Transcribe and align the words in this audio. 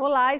Olá, 0.00 0.30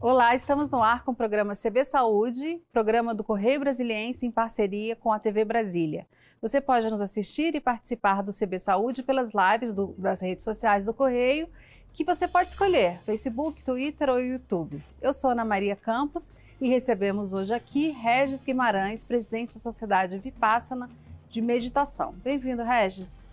Olá, 0.00 0.36
estamos 0.36 0.70
no 0.70 0.80
ar 0.80 1.02
com 1.02 1.10
o 1.10 1.16
programa 1.16 1.52
CB 1.56 1.84
Saúde, 1.84 2.62
programa 2.72 3.12
do 3.12 3.24
Correio 3.24 3.58
Brasiliense 3.58 4.24
em 4.24 4.30
parceria 4.30 4.94
com 4.94 5.12
a 5.12 5.18
TV 5.18 5.44
Brasília. 5.44 6.06
Você 6.40 6.60
pode 6.60 6.88
nos 6.88 7.00
assistir 7.00 7.56
e 7.56 7.60
participar 7.60 8.22
do 8.22 8.32
CB 8.32 8.56
Saúde 8.60 9.02
pelas 9.02 9.32
lives 9.34 9.74
do, 9.74 9.96
das 9.98 10.20
redes 10.20 10.44
sociais 10.44 10.86
do 10.86 10.94
Correio, 10.94 11.48
que 11.92 12.04
você 12.04 12.28
pode 12.28 12.50
escolher, 12.50 13.00
Facebook, 13.00 13.64
Twitter 13.64 14.08
ou 14.08 14.20
YouTube. 14.20 14.80
Eu 15.02 15.12
sou 15.12 15.32
Ana 15.32 15.44
Maria 15.44 15.74
Campos 15.74 16.30
e 16.60 16.68
recebemos 16.68 17.34
hoje 17.34 17.52
aqui 17.52 17.88
Regis 17.88 18.44
Guimarães, 18.44 19.02
presidente 19.02 19.56
da 19.56 19.60
Sociedade 19.60 20.16
Vipassana 20.18 20.88
de 21.28 21.40
Meditação. 21.40 22.14
Bem-vindo, 22.22 22.62
Regis. 22.62 23.24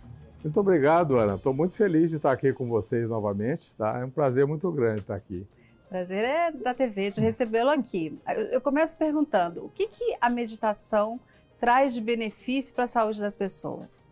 Muito 0.42 0.58
obrigado, 0.58 1.16
Ana. 1.16 1.36
Estou 1.36 1.54
muito 1.54 1.76
feliz 1.76 2.10
de 2.10 2.16
estar 2.16 2.32
aqui 2.32 2.52
com 2.52 2.66
vocês 2.66 3.08
novamente. 3.08 3.72
Tá? 3.78 4.00
É 4.00 4.04
um 4.04 4.10
prazer 4.10 4.44
muito 4.44 4.70
grande 4.72 5.00
estar 5.00 5.14
aqui. 5.14 5.46
Prazer 5.92 6.24
é 6.24 6.50
da 6.50 6.72
TV 6.72 7.10
de 7.10 7.20
recebê-lo 7.20 7.68
aqui. 7.68 8.18
Eu 8.50 8.62
começo 8.62 8.96
perguntando: 8.96 9.66
o 9.66 9.68
que, 9.68 9.88
que 9.88 10.16
a 10.22 10.30
meditação 10.30 11.20
traz 11.60 11.92
de 11.92 12.00
benefício 12.00 12.72
para 12.72 12.84
a 12.84 12.86
saúde 12.86 13.20
das 13.20 13.36
pessoas? 13.36 14.08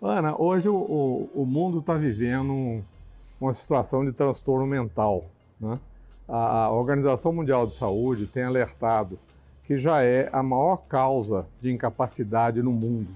Ana, 0.00 0.40
hoje 0.40 0.68
o, 0.68 0.76
o, 0.76 1.42
o 1.42 1.44
mundo 1.44 1.80
está 1.80 1.94
vivendo 1.94 2.84
uma 3.40 3.52
situação 3.52 4.04
de 4.04 4.12
transtorno 4.12 4.64
mental. 4.64 5.24
Né? 5.58 5.76
A, 6.28 6.66
a 6.66 6.70
Organização 6.70 7.32
Mundial 7.32 7.66
de 7.66 7.74
Saúde 7.74 8.28
tem 8.28 8.44
alertado 8.44 9.18
que 9.64 9.80
já 9.80 10.04
é 10.04 10.28
a 10.32 10.40
maior 10.40 10.76
causa 10.88 11.48
de 11.60 11.72
incapacidade 11.72 12.62
no 12.62 12.70
mundo. 12.70 13.08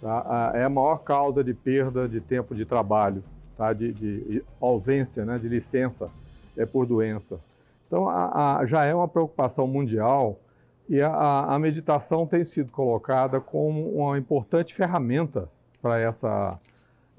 Tá? 0.00 0.50
É 0.56 0.64
a 0.64 0.68
maior 0.68 1.04
causa 1.04 1.44
de 1.44 1.54
perda 1.54 2.08
de 2.08 2.20
tempo 2.20 2.52
de 2.52 2.64
trabalho, 2.64 3.22
tá? 3.56 3.72
de, 3.72 3.92
de 3.92 4.44
ausência, 4.60 5.24
né? 5.24 5.38
de 5.38 5.48
licença 5.48 6.10
é 6.56 6.66
por 6.66 6.86
doença. 6.86 7.40
Então, 7.86 8.08
a, 8.08 8.58
a, 8.58 8.66
já 8.66 8.84
é 8.84 8.94
uma 8.94 9.06
preocupação 9.06 9.66
mundial 9.66 10.40
e 10.88 11.00
a, 11.00 11.54
a, 11.54 11.58
meditação 11.58 12.26
tem 12.26 12.44
sido 12.44 12.70
colocada 12.70 13.40
como 13.40 13.90
uma 13.90 14.18
importante 14.18 14.74
ferramenta 14.74 15.48
para 15.80 15.98
essa, 15.98 16.58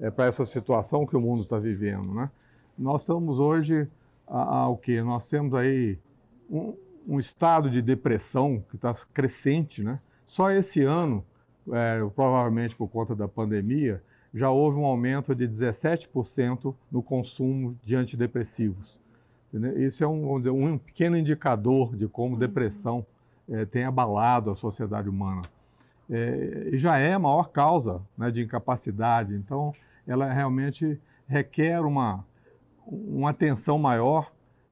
é, 0.00 0.12
essa 0.18 0.44
situação 0.44 1.06
que 1.06 1.16
o 1.16 1.20
mundo 1.20 1.42
está 1.42 1.58
vivendo. 1.58 2.14
Né? 2.14 2.30
Nós 2.78 3.02
estamos 3.02 3.38
hoje, 3.38 3.88
a, 4.26 4.68
o 4.68 4.76
que? 4.76 5.00
Nós 5.02 5.28
temos 5.28 5.54
aí 5.54 5.98
um, 6.50 6.74
um 7.06 7.18
estado 7.18 7.70
de 7.70 7.80
depressão 7.80 8.62
que 8.70 8.76
está 8.76 8.92
crescente. 9.12 9.82
Né? 9.82 9.98
Só 10.26 10.50
esse 10.50 10.82
ano, 10.82 11.24
é, 11.72 11.98
provavelmente 12.14 12.74
por 12.74 12.88
conta 12.88 13.14
da 13.14 13.28
pandemia, 13.28 14.02
já 14.34 14.50
houve 14.50 14.78
um 14.78 14.84
aumento 14.84 15.34
de 15.34 15.48
17% 15.48 16.74
no 16.90 17.02
consumo 17.02 17.78
de 17.82 17.96
antidepressivos. 17.96 18.98
Isso 19.76 20.04
é 20.04 20.06
um, 20.06 20.22
vamos 20.22 20.38
dizer, 20.42 20.50
um 20.50 20.76
pequeno 20.76 21.16
indicador 21.16 21.96
de 21.96 22.06
como 22.06 22.34
uhum. 22.34 22.38
depressão 22.38 23.06
é, 23.48 23.64
tem 23.64 23.84
abalado 23.84 24.50
a 24.50 24.54
sociedade 24.54 25.08
humana. 25.08 25.42
É, 26.10 26.70
e 26.72 26.78
já 26.78 26.98
é 26.98 27.14
a 27.14 27.18
maior 27.18 27.50
causa 27.50 28.00
né, 28.16 28.30
de 28.30 28.42
incapacidade, 28.42 29.34
então 29.34 29.74
ela 30.06 30.30
realmente 30.32 30.98
requer 31.26 31.80
uma, 31.80 32.24
uma 32.86 33.30
atenção 33.30 33.78
maior 33.78 34.30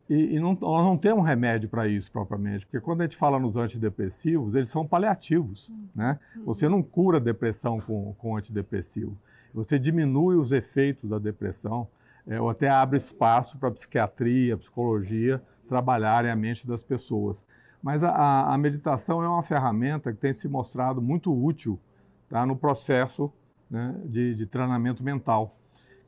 e, 0.08 0.36
e 0.36 0.40
não, 0.40 0.56
nós 0.60 0.84
não 0.84 0.96
temos 0.96 1.26
remédio 1.26 1.68
para 1.68 1.88
isso 1.88 2.10
propriamente, 2.10 2.64
porque 2.64 2.80
quando 2.80 3.00
a 3.00 3.04
gente 3.04 3.16
fala 3.16 3.38
nos 3.38 3.56
antidepressivos, 3.56 4.54
eles 4.54 4.70
são 4.70 4.86
paliativos, 4.86 5.68
uhum. 5.68 5.88
né? 5.94 6.18
Você 6.44 6.68
não 6.68 6.82
cura 6.82 7.18
a 7.18 7.20
depressão 7.20 7.80
com, 7.80 8.14
com 8.14 8.36
antidepressivo, 8.36 9.16
você 9.52 9.78
diminui 9.78 10.36
os 10.36 10.52
efeitos 10.52 11.10
da 11.10 11.18
depressão, 11.18 11.88
é, 12.26 12.40
ou 12.40 12.50
até 12.50 12.68
abre 12.68 12.98
espaço 12.98 13.56
para 13.58 13.70
psiquiatria, 13.70 14.56
psicologia 14.56 15.42
trabalharem 15.68 16.30
a 16.30 16.36
mente 16.36 16.66
das 16.66 16.82
pessoas. 16.82 17.42
Mas 17.82 18.02
a, 18.02 18.52
a, 18.52 18.58
meditação 18.58 19.22
é 19.22 19.28
uma 19.28 19.42
ferramenta 19.42 20.12
que 20.12 20.18
tem 20.18 20.32
se 20.32 20.48
mostrado 20.48 21.00
muito 21.02 21.32
útil 21.32 21.78
tá, 22.28 22.44
no 22.46 22.56
processo 22.56 23.32
né, 23.70 23.94
de, 24.04 24.34
de, 24.34 24.46
treinamento 24.46 25.02
mental, 25.02 25.56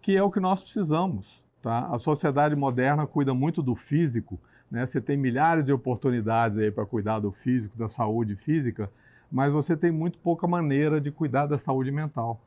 que 0.00 0.16
é 0.16 0.22
o 0.22 0.30
que 0.30 0.40
nós 0.40 0.62
precisamos. 0.62 1.42
Tá? 1.62 1.86
A 1.92 1.98
sociedade 1.98 2.56
moderna 2.56 3.06
cuida 3.06 3.34
muito 3.34 3.62
do 3.62 3.74
físico, 3.74 4.40
né? 4.70 4.86
você 4.86 5.00
tem 5.00 5.16
milhares 5.16 5.64
de 5.64 5.72
oportunidades 5.72 6.72
para 6.72 6.86
cuidar 6.86 7.20
do 7.20 7.30
físico, 7.30 7.76
da 7.76 7.88
saúde 7.88 8.36
física, 8.36 8.90
mas 9.30 9.52
você 9.52 9.76
tem 9.76 9.90
muito 9.90 10.18
pouca 10.18 10.46
maneira 10.46 11.00
de 11.00 11.10
cuidar 11.10 11.46
da 11.46 11.58
saúde 11.58 11.90
mental, 11.90 12.40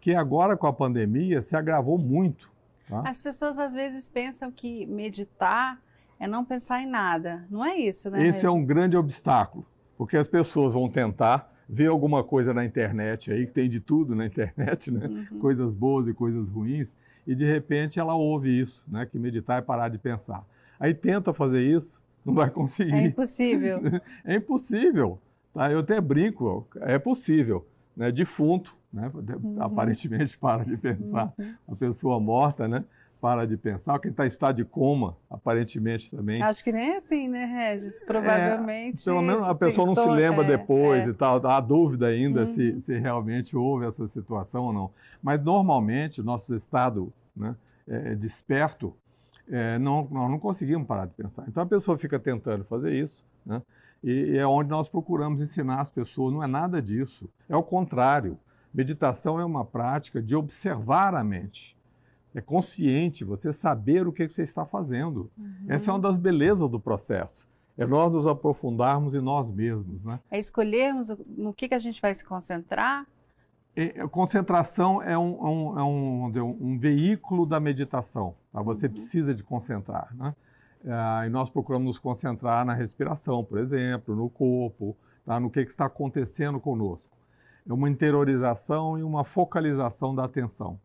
que 0.00 0.14
agora 0.14 0.56
com 0.56 0.66
a 0.66 0.72
pandemia 0.72 1.40
se 1.42 1.54
agravou 1.54 1.98
muito. 1.98 2.50
As 2.90 3.20
pessoas 3.20 3.58
às 3.58 3.74
vezes 3.74 4.08
pensam 4.08 4.50
que 4.50 4.86
meditar 4.86 5.80
é 6.18 6.26
não 6.26 6.44
pensar 6.44 6.82
em 6.82 6.86
nada. 6.86 7.44
Não 7.50 7.64
é 7.64 7.76
isso, 7.76 8.10
né? 8.10 8.18
Esse 8.18 8.26
Regis? 8.26 8.44
é 8.44 8.50
um 8.50 8.64
grande 8.64 8.96
obstáculo, 8.96 9.66
porque 9.96 10.16
as 10.16 10.28
pessoas 10.28 10.72
vão 10.72 10.88
tentar 10.88 11.52
ver 11.68 11.88
alguma 11.88 12.22
coisa 12.22 12.54
na 12.54 12.64
internet 12.64 13.32
aí, 13.32 13.46
que 13.46 13.52
tem 13.52 13.68
de 13.68 13.80
tudo 13.80 14.14
na 14.14 14.26
internet, 14.26 14.90
né? 14.90 15.06
Uhum. 15.06 15.38
Coisas 15.40 15.72
boas 15.72 16.06
e 16.06 16.14
coisas 16.14 16.48
ruins, 16.48 16.96
e 17.26 17.34
de 17.34 17.44
repente 17.44 17.98
ela 17.98 18.14
ouve 18.14 18.60
isso, 18.60 18.84
né? 18.88 19.04
Que 19.04 19.18
meditar 19.18 19.58
é 19.58 19.62
parar 19.62 19.88
de 19.88 19.98
pensar. 19.98 20.44
Aí 20.78 20.94
tenta 20.94 21.32
fazer 21.32 21.62
isso, 21.62 22.00
não 22.24 22.34
vai 22.34 22.50
conseguir. 22.50 22.94
É 22.94 23.02
impossível. 23.02 23.80
é 24.24 24.36
impossível. 24.36 25.18
Tá? 25.52 25.72
Eu 25.72 25.80
até 25.80 26.00
brinco, 26.00 26.66
é 26.80 26.98
possível. 26.98 27.66
Né? 27.96 28.12
Defunto 28.12 28.75
né? 28.92 29.10
Uhum. 29.14 29.56
Aparentemente 29.60 30.36
para 30.38 30.64
de 30.64 30.76
pensar. 30.76 31.32
Uhum. 31.38 31.54
A 31.68 31.76
pessoa 31.76 32.20
morta, 32.20 32.66
né? 32.66 32.84
Para 33.20 33.46
de 33.46 33.56
pensar. 33.56 33.98
Quem 33.98 34.10
está 34.10 34.24
em 34.24 34.28
estado 34.28 34.56
de 34.56 34.64
coma, 34.64 35.16
aparentemente 35.30 36.10
também. 36.10 36.42
Acho 36.42 36.62
que 36.62 36.70
nem 36.70 36.90
é 36.90 36.96
assim, 36.96 37.28
né, 37.28 37.44
Regis? 37.44 38.00
Provavelmente. 38.04 39.02
É, 39.02 39.04
pelo 39.04 39.22
menos 39.22 39.42
a 39.42 39.54
pessoa 39.54 39.86
pensou, 39.86 40.04
não 40.06 40.14
se 40.14 40.20
lembra 40.20 40.44
é, 40.44 40.48
depois 40.56 41.02
é. 41.02 41.08
e 41.08 41.14
tal. 41.14 41.44
Há 41.46 41.60
dúvida 41.60 42.06
ainda 42.06 42.42
uhum. 42.42 42.54
se, 42.54 42.80
se 42.82 42.98
realmente 42.98 43.56
houve 43.56 43.86
essa 43.86 44.06
situação 44.08 44.64
ou 44.64 44.72
não. 44.72 44.90
Mas 45.22 45.42
normalmente, 45.42 46.22
nosso 46.22 46.54
estado 46.54 47.12
né, 47.34 47.56
é, 47.88 48.14
desperto, 48.14 48.94
é, 49.48 49.78
não, 49.78 50.06
nós 50.10 50.30
não 50.30 50.38
conseguimos 50.38 50.86
parar 50.86 51.06
de 51.06 51.14
pensar. 51.14 51.44
Então 51.48 51.62
a 51.62 51.66
pessoa 51.66 51.96
fica 51.96 52.18
tentando 52.18 52.64
fazer 52.64 52.92
isso, 52.92 53.24
né? 53.44 53.62
E 54.04 54.36
é 54.36 54.46
onde 54.46 54.70
nós 54.70 54.88
procuramos 54.88 55.40
ensinar 55.40 55.80
as 55.80 55.90
pessoas. 55.90 56.32
Não 56.32 56.42
é 56.42 56.46
nada 56.46 56.80
disso. 56.82 57.28
É 57.48 57.56
o 57.56 57.62
contrário. 57.62 58.38
Meditação 58.76 59.40
é 59.40 59.44
uma 59.44 59.64
prática 59.64 60.20
de 60.20 60.36
observar 60.36 61.14
a 61.14 61.24
mente. 61.24 61.74
É 62.34 62.42
consciente, 62.42 63.24
você 63.24 63.50
saber 63.50 64.06
o 64.06 64.12
que 64.12 64.28
você 64.28 64.42
está 64.42 64.66
fazendo. 64.66 65.30
Uhum. 65.38 65.64
Essa 65.66 65.90
é 65.90 65.94
uma 65.94 66.00
das 66.00 66.18
belezas 66.18 66.68
do 66.68 66.78
processo. 66.78 67.48
É 67.78 67.86
nós 67.86 68.12
nos 68.12 68.26
aprofundarmos 68.26 69.14
em 69.14 69.20
nós 69.22 69.50
mesmos. 69.50 70.04
Né? 70.04 70.20
É 70.30 70.38
escolhermos 70.38 71.08
no 71.26 71.54
que, 71.54 71.68
que 71.68 71.74
a 71.74 71.78
gente 71.78 72.02
vai 72.02 72.12
se 72.12 72.22
concentrar? 72.22 73.06
É, 73.74 73.98
a 73.98 74.08
concentração 74.08 75.02
é 75.02 75.16
um, 75.16 75.38
é 75.38 75.48
um, 75.48 75.78
é 75.78 75.82
um, 75.82 76.26
um, 76.26 76.72
um 76.72 76.78
veículo 76.78 77.46
da 77.46 77.58
meditação. 77.58 78.34
Tá? 78.52 78.60
Você 78.60 78.84
uhum. 78.84 78.92
precisa 78.92 79.34
de 79.34 79.42
concentrar. 79.42 80.14
Né? 80.14 80.36
É, 80.84 81.26
e 81.28 81.30
nós 81.30 81.48
procuramos 81.48 81.86
nos 81.86 81.98
concentrar 81.98 82.66
na 82.66 82.74
respiração, 82.74 83.42
por 83.42 83.58
exemplo, 83.58 84.14
no 84.14 84.28
corpo, 84.28 84.94
tá? 85.24 85.40
no 85.40 85.48
que, 85.48 85.64
que 85.64 85.70
está 85.70 85.86
acontecendo 85.86 86.60
conosco 86.60 87.06
é 87.06 87.25
uma 87.72 87.90
interiorização 87.90 88.98
e 88.98 89.02
uma 89.02 89.24
focalização 89.24 90.14
da 90.14 90.24
atenção. 90.24 90.78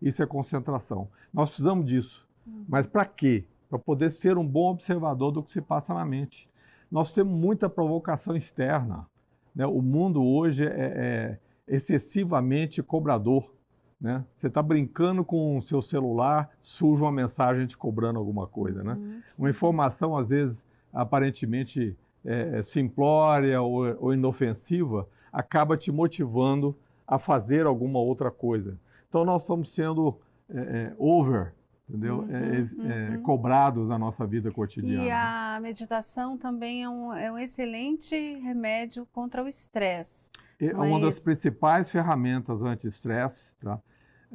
Isso 0.00 0.22
é 0.22 0.26
concentração. 0.26 1.08
Nós 1.32 1.48
precisamos 1.48 1.84
disso. 1.86 2.26
Uhum. 2.46 2.64
Mas 2.68 2.86
para 2.86 3.04
quê? 3.04 3.44
Para 3.68 3.78
poder 3.78 4.10
ser 4.10 4.38
um 4.38 4.46
bom 4.46 4.70
observador 4.70 5.32
do 5.32 5.42
que 5.42 5.50
se 5.50 5.60
passa 5.60 5.92
na 5.92 6.04
mente. 6.04 6.48
Nós 6.90 7.12
temos 7.12 7.32
muita 7.32 7.68
provocação 7.68 8.36
externa. 8.36 9.06
Né? 9.54 9.66
O 9.66 9.82
mundo 9.82 10.24
hoje 10.24 10.64
é, 10.64 10.68
é 10.68 11.38
excessivamente 11.66 12.82
cobrador. 12.82 13.52
Né? 14.00 14.24
Você 14.36 14.46
está 14.46 14.62
brincando 14.62 15.24
com 15.24 15.58
o 15.58 15.62
seu 15.62 15.82
celular, 15.82 16.50
surge 16.62 17.02
uma 17.02 17.12
mensagem 17.12 17.66
te 17.66 17.76
cobrando 17.76 18.18
alguma 18.18 18.46
coisa. 18.46 18.82
Né? 18.82 18.92
Uhum. 18.92 19.20
Uma 19.36 19.50
informação, 19.50 20.16
às 20.16 20.28
vezes, 20.28 20.64
aparentemente 20.92 21.96
é, 22.24 22.62
simplória 22.62 23.60
ou, 23.60 23.96
ou 23.98 24.14
inofensiva, 24.14 25.06
acaba 25.32 25.76
te 25.76 25.90
motivando 25.90 26.76
a 27.06 27.18
fazer 27.18 27.66
alguma 27.66 27.98
outra 27.98 28.30
coisa. 28.30 28.78
Então 29.08 29.24
nós 29.24 29.42
estamos 29.42 29.72
sendo 29.72 30.18
é, 30.50 30.58
é, 30.58 30.94
over, 30.98 31.54
entendeu? 31.88 32.20
Uhum, 32.20 32.90
é, 32.90 33.10
uhum. 33.10 33.22
cobrados 33.22 33.88
na 33.88 33.98
nossa 33.98 34.26
vida 34.26 34.50
cotidiana. 34.50 35.04
E 35.04 35.10
a 35.10 35.58
meditação 35.60 36.36
também 36.36 36.82
é 36.82 36.88
um, 36.88 37.14
é 37.14 37.32
um 37.32 37.38
excelente 37.38 38.14
remédio 38.40 39.06
contra 39.12 39.42
o 39.42 39.48
estresse. 39.48 40.28
É 40.60 40.74
uma 40.74 41.00
das 41.00 41.22
principais 41.22 41.90
ferramentas 41.90 42.62
anti-estresse. 42.62 43.52
Tá? 43.60 43.80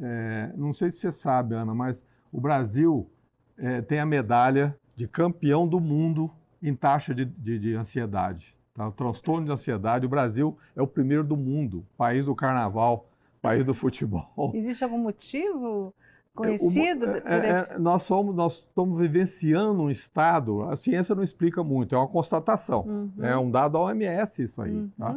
É, 0.01 0.51
não 0.55 0.73
sei 0.73 0.89
se 0.89 0.97
você 0.97 1.11
sabe, 1.11 1.53
Ana, 1.53 1.75
mas 1.75 2.03
o 2.31 2.39
Brasil 2.39 3.09
é, 3.57 3.81
tem 3.81 3.99
a 3.99 4.05
medalha 4.05 4.75
de 4.95 5.07
campeão 5.07 5.67
do 5.67 5.79
mundo 5.79 6.31
em 6.61 6.73
taxa 6.73 7.13
de, 7.13 7.25
de, 7.25 7.59
de 7.59 7.75
ansiedade. 7.75 8.55
Tá? 8.73 8.87
O 8.87 8.91
transtorno 8.91 9.45
de 9.45 9.51
ansiedade, 9.51 10.05
o 10.05 10.09
Brasil 10.09 10.57
é 10.75 10.81
o 10.81 10.87
primeiro 10.87 11.23
do 11.23 11.37
mundo, 11.37 11.85
país 11.97 12.25
do 12.25 12.35
carnaval, 12.35 13.07
país 13.41 13.65
do 13.65 13.73
futebol. 13.73 14.51
Existe 14.53 14.83
algum 14.83 14.97
motivo 14.97 15.93
conhecido 16.33 17.05
é, 17.05 17.21
por 17.21 17.31
é, 17.31 17.51
esse... 17.51 17.71
é, 17.71 17.77
nós 17.77 18.01
somos 18.03 18.35
nós 18.35 18.59
estamos 18.59 18.99
vivenciando 18.99 19.83
um 19.83 19.89
estado 19.91 20.63
a 20.63 20.75
ciência 20.75 21.13
não 21.13 21.21
explica 21.21 21.63
muito 21.63 21.93
é 21.93 21.97
uma 21.97 22.07
constatação 22.07 22.81
Uhum. 22.87 23.11
é 23.23 23.37
um 23.37 23.51
dado 23.51 23.73
da 23.73 23.79
OMS 23.79 24.41
isso 24.41 24.59
aí 24.59 24.89
tá? 24.97 25.15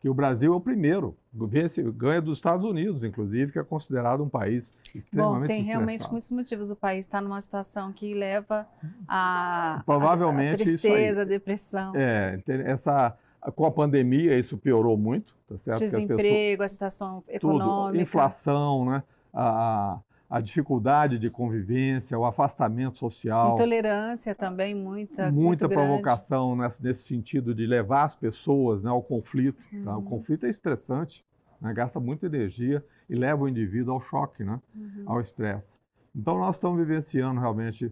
Que 0.00 0.08
o 0.08 0.14
Brasil 0.14 0.52
é 0.52 0.56
o 0.56 0.60
primeiro 0.60 1.16
vence, 1.32 1.82
ganha 1.82 2.20
dos 2.20 2.38
Estados 2.38 2.64
Unidos 2.64 3.02
inclusive 3.02 3.52
que 3.52 3.58
é 3.58 3.64
considerado 3.64 4.22
um 4.22 4.28
país 4.28 4.72
extremamente 4.94 5.40
Bom, 5.40 5.46
tem 5.46 5.62
realmente 5.62 6.00
estressado. 6.00 6.12
muitos 6.12 6.30
motivos. 6.30 6.70
O 6.70 6.76
país 6.76 7.04
está 7.04 7.20
numa 7.20 7.40
situação 7.40 7.92
que 7.92 8.14
leva 8.14 8.66
a, 9.06 9.82
Provavelmente 9.84 10.50
a, 10.52 10.54
a 10.54 10.58
tristeza, 10.58 11.22
a 11.22 11.24
depressão, 11.24 11.92
é 11.96 12.40
essa 12.64 13.16
com 13.54 13.64
a 13.64 13.70
pandemia 13.70 14.38
isso 14.38 14.56
piorou 14.58 14.96
muito 14.96 15.34
tá 15.48 15.56
certo 15.58 15.74
as 15.76 15.80
pessoas- 15.90 16.02
desemprego, 16.02 16.62
a 16.62 16.68
situação 16.68 17.22
tudo, 17.40 17.54
econômica. 17.56 18.02
inflação, 18.02 18.84
né? 18.84 19.02
a, 19.32 19.98
a 20.30 20.40
dificuldade 20.40 21.18
de 21.18 21.30
convivência, 21.30 22.18
o 22.18 22.24
afastamento 22.24 22.98
social, 22.98 23.54
Intolerância 23.54 24.34
também, 24.34 24.74
muita. 24.74 25.32
muita 25.32 25.68
provocação 25.68 26.54
nesse, 26.54 26.82
nesse 26.82 27.02
sentido 27.04 27.54
de 27.54 27.66
levar 27.66 28.04
as 28.04 28.14
pessoas 28.14 28.82
né, 28.82 28.90
ao 28.90 29.02
conflito. 29.02 29.58
tá? 29.84 29.94
O 29.96 30.00
Uhum. 30.00 30.04
conflito 30.04 30.44
é 30.44 30.50
estressante, 30.50 31.24
né? 31.60 31.72
gasta 31.72 31.98
muita 31.98 32.26
energia 32.26 32.84
e 33.08 33.14
leva 33.14 33.44
o 33.44 33.48
indivíduo 33.48 33.94
ao 33.94 34.00
choque, 34.00 34.44
né? 34.44 34.60
Uhum. 34.76 35.04
ao 35.06 35.20
estresse. 35.20 35.76
Então 36.14 36.36
nós 36.38 36.56
estamos 36.56 36.78
vivenciando 36.78 37.40
realmente, 37.40 37.90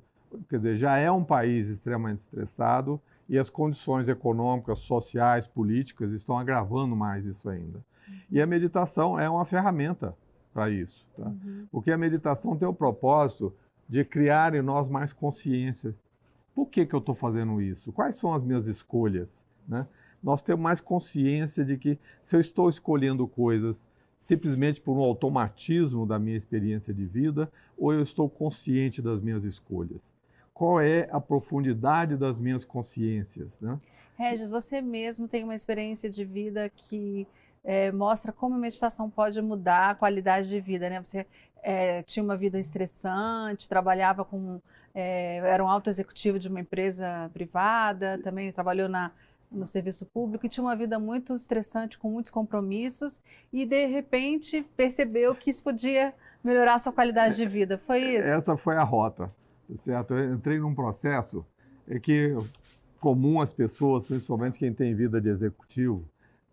quer 0.49 0.56
dizer, 0.59 0.77
já 0.77 0.97
é 0.99 1.11
um 1.11 1.25
país 1.25 1.69
extremamente 1.69 2.21
estressado 2.21 3.00
e 3.29 3.38
as 3.38 3.49
condições 3.49 4.09
econômicas, 4.09 4.81
sociais, 4.81 5.47
políticas 5.47 6.12
estão 6.12 6.38
agravando 6.38 6.94
mais 6.94 7.25
isso 7.25 7.49
ainda. 7.49 7.81
E 8.31 8.41
a 8.41 8.47
meditação 8.47 9.19
é 9.19 9.29
uma 9.29 9.44
ferramenta 9.44 10.15
para 10.56 10.70
isso, 10.70 11.06
tá? 11.14 11.26
Uhum. 11.26 11.67
Porque 11.70 11.93
a 11.93 11.99
meditação 11.99 12.56
tem 12.56 12.67
o 12.67 12.73
propósito 12.73 13.55
de 13.87 14.03
criar 14.06 14.55
em 14.55 14.62
nós 14.62 14.88
mais 14.88 15.12
consciência. 15.12 15.94
Por 16.55 16.70
que, 16.70 16.87
que 16.87 16.94
eu 16.94 16.99
estou 16.99 17.14
fazendo 17.14 17.61
isso? 17.61 17.93
Quais 17.93 18.17
são 18.17 18.32
as 18.32 18.43
minhas 18.43 18.67
escolhas? 18.67 19.44
Né? 19.69 19.87
Nós 20.23 20.43
temos 20.43 20.62
mais 20.62 20.81
consciência 20.81 21.62
de 21.62 21.76
que 21.76 21.99
se 22.23 22.35
eu 22.35 22.41
estou 22.41 22.70
escolhendo 22.70 23.29
coisas 23.29 23.87
simplesmente 24.19 24.81
por 24.81 24.97
um 24.97 25.03
automatismo 25.03 26.06
da 26.06 26.19
minha 26.19 26.38
experiência 26.38 26.93
de 26.94 27.05
vida, 27.05 27.52
ou 27.76 27.93
eu 27.93 28.00
estou 28.00 28.26
consciente 28.26 29.02
das 29.02 29.20
minhas 29.20 29.44
escolhas. 29.44 30.00
Qual 30.55 30.81
é 30.81 31.06
a 31.12 31.20
profundidade 31.20 32.17
das 32.17 32.41
minhas 32.41 32.64
consciências? 32.64 33.50
Né? 33.61 33.76
Regis, 34.17 34.49
você 34.49 34.81
mesmo 34.81 35.29
tem 35.29 35.44
uma 35.44 35.55
experiência 35.55 36.09
de 36.09 36.25
vida 36.25 36.70
que 36.70 37.29
eh, 37.66 37.90
mostra 37.90 38.32
como 38.32 38.54
a 38.54 38.58
meditação 38.58 39.10
pode 39.10 39.42
mudar 39.42 39.90
a 39.90 39.94
qualidade 39.96 40.48
de 40.48 40.60
vida, 40.60 40.88
né? 40.88 41.02
Você 41.02 41.26
eh, 41.64 42.02
tinha 42.04 42.22
uma 42.22 42.36
vida 42.36 42.60
estressante, 42.60 43.68
trabalhava 43.68 44.24
com, 44.24 44.60
eh, 44.94 45.38
era 45.44 45.62
um 45.64 45.68
alto 45.68 45.90
executivo 45.90 46.38
de 46.38 46.48
uma 46.48 46.60
empresa 46.60 47.28
privada, 47.34 48.20
também 48.22 48.52
trabalhou 48.52 48.88
na, 48.88 49.10
no 49.50 49.66
serviço 49.66 50.06
público 50.06 50.46
e 50.46 50.48
tinha 50.48 50.62
uma 50.62 50.76
vida 50.76 50.96
muito 50.96 51.34
estressante, 51.34 51.98
com 51.98 52.08
muitos 52.08 52.30
compromissos, 52.30 53.20
e 53.52 53.66
de 53.66 53.84
repente 53.86 54.64
percebeu 54.76 55.34
que 55.34 55.50
isso 55.50 55.64
podia 55.64 56.14
melhorar 56.44 56.74
a 56.74 56.78
sua 56.78 56.92
qualidade 56.92 57.34
de 57.34 57.46
vida. 57.46 57.76
Foi 57.78 57.98
isso? 57.98 58.28
Essa 58.28 58.56
foi 58.56 58.76
a 58.76 58.84
rota, 58.84 59.28
certo? 59.84 60.14
Eu 60.14 60.34
entrei 60.34 60.60
num 60.60 60.74
processo 60.74 61.44
é 61.88 61.98
que 61.98 62.32
comum 63.00 63.40
às 63.40 63.52
pessoas, 63.52 64.06
principalmente 64.06 64.58
quem 64.58 64.72
tem 64.72 64.94
vida 64.94 65.20
de 65.20 65.28
executivo, 65.28 66.04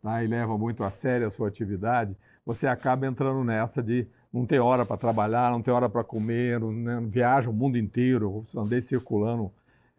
tá? 0.04 0.24
e 0.24 0.28
leva 0.28 0.58
muito 0.58 0.84
a 0.84 0.92
sério 0.92 1.28
a 1.28 1.32
sua 1.32 1.48
atividade, 1.48 2.16
você 2.46 2.68
acaba 2.68 3.08
entrando 3.08 3.44
nessa 3.44 3.82
de 3.82 4.08
não 4.34 4.46
ter 4.46 4.60
hora 4.60 4.86
para 4.86 4.98
trabalhar, 4.98 5.52
não 5.52 5.62
ter 5.64 5.72
hora 5.72 5.90
para 5.90 6.04
comer, 6.04 6.60
né? 6.62 7.02
viaja 7.10 7.50
o 7.50 7.54
mundo 7.54 7.78
inteiro, 7.78 8.46
andei 8.56 8.82
circulando, 8.82 9.52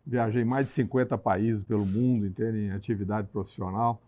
viajei 0.06 0.44
mais 0.44 0.66
de 0.66 0.72
50 0.74 1.18
países 1.18 1.64
pelo 1.64 1.86
mundo, 1.86 2.26
em 2.26 2.70
atividade 2.72 3.28
profissional. 3.28 4.00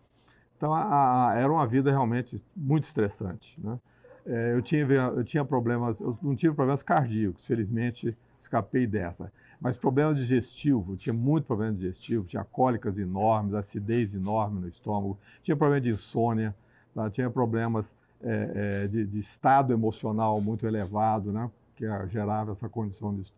Então, 0.57 0.73
a- 0.73 1.29
a- 1.31 1.35
era 1.35 1.51
uma 1.51 1.67
vida 1.67 1.91
realmente 1.91 2.41
muito 2.55 2.85
estressante, 2.85 3.59
né? 3.63 3.79
É, 4.25 4.53
eu, 4.53 4.61
tinha, 4.61 4.81
eu 4.81 5.23
tinha 5.23 5.45
problemas, 5.45 5.99
eu 6.01 6.17
não 6.21 6.35
tive 6.35 6.53
problemas 6.53 6.83
cardíacos, 6.83 7.47
felizmente 7.47 8.15
escapei 8.39 8.85
dessa. 8.85 9.31
Mas 9.59 9.75
problema 9.75 10.13
digestivo, 10.13 10.95
tinha 10.95 11.13
muito 11.13 11.45
problema 11.45 11.73
digestivo, 11.73 12.25
tinha 12.25 12.43
cólicas 12.43 12.97
enormes, 12.99 13.53
acidez 13.53 14.13
enorme 14.13 14.61
no 14.61 14.67
estômago, 14.67 15.17
tinha 15.41 15.55
problema 15.57 15.81
de 15.81 15.89
insônia, 15.91 16.55
tá? 16.93 17.09
tinha 17.09 17.29
problemas 17.29 17.85
é, 18.21 18.83
é, 18.83 18.87
de, 18.87 19.05
de 19.05 19.19
estado 19.19 19.73
emocional 19.73 20.39
muito 20.41 20.67
elevado, 20.67 21.31
né? 21.31 21.49
que 21.75 21.85
gerava 22.07 22.51
essa 22.51 22.69
condição 22.69 23.13
de 23.15 23.31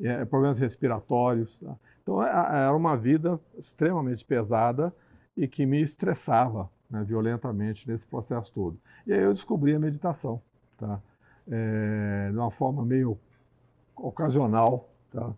é, 0.00 0.24
problemas 0.24 0.58
respiratórios. 0.58 1.58
tá? 1.60 1.74
Então 2.02 2.20
a- 2.20 2.26
era 2.66 2.76
uma 2.76 2.96
vida 2.96 3.40
extremamente 3.58 4.24
pesada 4.24 4.94
e 5.36 5.48
que 5.48 5.66
me 5.66 5.82
estressava 5.82 6.70
né, 6.88 7.02
violentamente 7.04 7.88
nesse 7.88 8.06
processo 8.06 8.52
todo. 8.52 8.78
E 9.06 9.12
aí 9.12 9.20
eu 9.22 9.32
descobri 9.32 9.74
a 9.74 9.78
meditação, 9.80 10.40
tá? 10.78 11.00
É, 11.50 12.30
de 12.30 12.38
uma 12.38 12.50
forma 12.50 12.84
meio 12.84 13.18
ocasional. 13.96 14.88
Tá? 15.10 15.32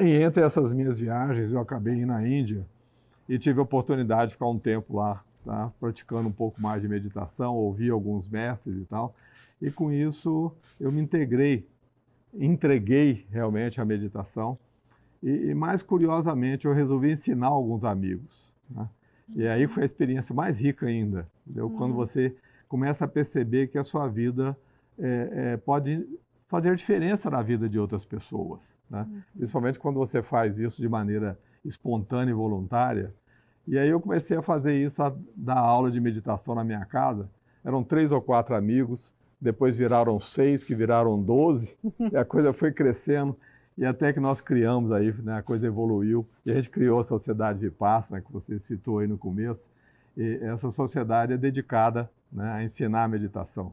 E 0.00 0.22
entre 0.22 0.42
essas 0.42 0.72
minhas 0.72 0.98
viagens, 0.98 1.52
eu 1.52 1.60
acabei 1.60 1.94
indo 1.94 2.12
à 2.12 2.26
Índia 2.26 2.66
e 3.28 3.38
tive 3.38 3.60
a 3.60 3.62
oportunidade 3.62 4.28
de 4.28 4.32
ficar 4.34 4.48
um 4.48 4.58
tempo 4.58 4.96
lá, 4.96 5.22
tá? 5.44 5.70
praticando 5.78 6.28
um 6.28 6.32
pouco 6.32 6.60
mais 6.60 6.82
de 6.82 6.88
meditação, 6.88 7.54
ouvi 7.54 7.90
alguns 7.90 8.28
mestres 8.28 8.76
e 8.76 8.84
tal. 8.86 9.14
E 9.60 9.70
com 9.70 9.92
isso 9.92 10.52
eu 10.80 10.90
me 10.90 11.00
integrei, 11.00 11.66
entreguei 12.34 13.26
realmente 13.30 13.80
à 13.80 13.84
meditação. 13.84 14.58
E, 15.22 15.50
e 15.50 15.54
mais 15.54 15.82
curiosamente, 15.82 16.66
eu 16.66 16.72
resolvi 16.72 17.12
ensinar 17.12 17.48
alguns 17.48 17.84
amigos. 17.84 18.54
né? 18.70 18.88
E 19.36 19.46
aí 19.46 19.66
foi 19.68 19.82
a 19.82 19.86
experiência 19.86 20.34
mais 20.34 20.56
rica 20.58 20.86
ainda, 20.86 21.28
entendeu? 21.46 21.70
quando 21.70 21.90
Uhum. 21.92 21.96
você 21.98 22.34
começa 22.68 23.04
a 23.04 23.08
perceber 23.08 23.68
que 23.68 23.76
a 23.78 23.84
sua 23.84 24.08
vida 24.08 24.56
é, 24.98 25.30
é, 25.32 25.56
pode 25.58 26.06
fazer 26.50 26.74
diferença 26.74 27.30
na 27.30 27.40
vida 27.40 27.68
de 27.68 27.78
outras 27.78 28.04
pessoas, 28.04 28.60
né? 28.90 29.06
Uhum. 29.08 29.22
principalmente 29.36 29.78
quando 29.78 29.98
você 30.00 30.20
faz 30.20 30.58
isso 30.58 30.82
de 30.82 30.88
maneira 30.88 31.38
espontânea 31.64 32.32
e 32.32 32.34
voluntária. 32.34 33.14
E 33.68 33.78
aí 33.78 33.88
eu 33.88 34.00
comecei 34.00 34.36
a 34.36 34.42
fazer 34.42 34.74
isso, 34.74 35.00
a 35.00 35.14
dar 35.36 35.58
aula 35.58 35.92
de 35.92 36.00
meditação 36.00 36.56
na 36.56 36.64
minha 36.64 36.84
casa. 36.84 37.30
Eram 37.64 37.84
três 37.84 38.10
ou 38.10 38.20
quatro 38.20 38.56
amigos, 38.56 39.12
depois 39.40 39.76
viraram 39.76 40.18
seis, 40.18 40.64
que 40.64 40.74
viraram 40.74 41.22
doze, 41.22 41.78
e 42.12 42.16
a 42.16 42.24
coisa 42.24 42.52
foi 42.52 42.72
crescendo. 42.72 43.36
E 43.78 43.84
até 43.84 44.12
que 44.12 44.18
nós 44.18 44.40
criamos 44.40 44.90
aí, 44.90 45.14
né, 45.22 45.38
a 45.38 45.42
coisa 45.42 45.68
evoluiu, 45.68 46.26
e 46.44 46.50
a 46.50 46.54
gente 46.54 46.68
criou 46.68 46.98
a 46.98 47.04
Sociedade 47.04 47.60
Vipassana, 47.60 48.20
que 48.20 48.32
você 48.32 48.58
citou 48.58 48.98
aí 48.98 49.06
no 49.06 49.16
começo. 49.16 49.64
E 50.16 50.40
essa 50.42 50.70
sociedade 50.70 51.32
é 51.32 51.36
dedicada 51.36 52.10
né, 52.32 52.50
a 52.50 52.64
ensinar 52.64 53.04
a 53.04 53.08
meditação. 53.08 53.72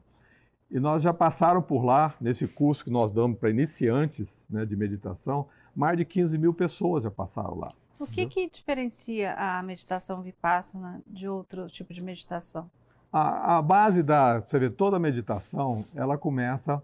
E 0.69 0.79
nós 0.79 1.01
já 1.01 1.13
passaram 1.13 1.61
por 1.61 1.83
lá, 1.83 2.13
nesse 2.19 2.47
curso 2.47 2.83
que 2.83 2.89
nós 2.89 3.11
damos 3.11 3.39
para 3.39 3.49
iniciantes 3.49 4.43
né, 4.49 4.65
de 4.65 4.75
meditação, 4.75 5.47
mais 5.75 5.97
de 5.97 6.03
15 6.03 6.37
mil 6.37 6.53
pessoas 6.53 7.03
já 7.03 7.11
passaram 7.11 7.57
lá. 7.57 7.71
O 7.99 8.05
que, 8.05 8.25
que 8.27 8.49
diferencia 8.49 9.33
a 9.33 9.63
meditação 9.63 10.21
vipassana 10.21 11.01
de 11.07 11.27
outro 11.27 11.67
tipo 11.67 11.93
de 11.93 12.01
meditação? 12.01 12.69
A, 13.11 13.57
a 13.57 13.61
base 13.61 14.03
da, 14.03 14.39
você 14.39 14.59
vê, 14.59 14.69
toda 14.69 14.99
meditação, 14.99 15.85
ela 15.95 16.17
começa 16.17 16.81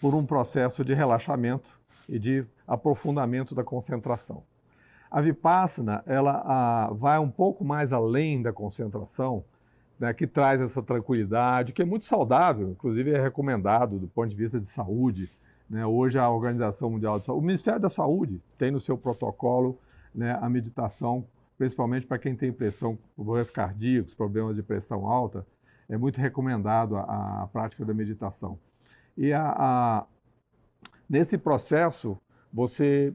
por 0.00 0.14
um 0.14 0.24
processo 0.24 0.84
de 0.84 0.94
relaxamento 0.94 1.80
e 2.08 2.18
de 2.18 2.46
aprofundamento 2.66 3.54
da 3.54 3.64
concentração. 3.64 4.42
A 5.10 5.20
Vipassana, 5.20 6.04
ela 6.06 6.42
a, 6.44 6.92
vai 6.92 7.18
um 7.18 7.30
pouco 7.30 7.64
mais 7.64 7.92
além 7.92 8.40
da 8.40 8.52
concentração, 8.52 9.44
né, 10.00 10.14
que 10.14 10.26
traz 10.26 10.58
essa 10.62 10.82
tranquilidade, 10.82 11.74
que 11.74 11.82
é 11.82 11.84
muito 11.84 12.06
saudável, 12.06 12.70
inclusive 12.70 13.10
é 13.10 13.20
recomendado 13.20 13.98
do 13.98 14.08
ponto 14.08 14.30
de 14.30 14.34
vista 14.34 14.58
de 14.58 14.66
saúde. 14.66 15.30
né? 15.68 15.84
Hoje 15.84 16.18
a 16.18 16.28
Organização 16.30 16.88
Mundial 16.88 17.18
de 17.18 17.26
Saúde, 17.26 17.44
o 17.44 17.46
Ministério 17.46 17.78
da 17.78 17.90
Saúde 17.90 18.40
tem 18.56 18.70
no 18.70 18.80
seu 18.80 18.96
protocolo 18.96 19.78
né, 20.14 20.38
a 20.40 20.48
meditação, 20.48 21.26
principalmente 21.58 22.06
para 22.06 22.18
quem 22.18 22.34
tem 22.34 22.50
pressão, 22.50 22.98
problemas 23.14 23.50
cardíacos, 23.50 24.14
problemas 24.14 24.56
de 24.56 24.62
pressão 24.62 25.06
alta, 25.06 25.46
é 25.86 25.98
muito 25.98 26.18
recomendado 26.18 26.96
a, 26.96 27.42
a 27.42 27.48
prática 27.52 27.84
da 27.84 27.92
meditação. 27.92 28.58
E 29.18 29.34
a, 29.34 29.54
a, 29.54 30.06
nesse 31.06 31.36
processo, 31.36 32.16
você 32.50 33.12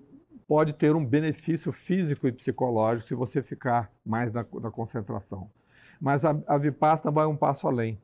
pode 0.47 0.73
ter 0.73 0.95
um 0.95 1.03
benefício 1.03 1.71
físico 1.71 2.27
e 2.27 2.31
psicológico 2.31 3.07
se 3.07 3.15
você 3.15 3.41
ficar 3.41 3.91
mais 4.05 4.31
na, 4.31 4.45
na 4.61 4.69
concentração. 4.69 5.49
Mas 5.99 6.25
a, 6.25 6.35
a 6.47 6.57
Vipassana 6.57 7.11
vai 7.11 7.25
um 7.25 7.35
passo 7.35 7.67
além. 7.67 7.99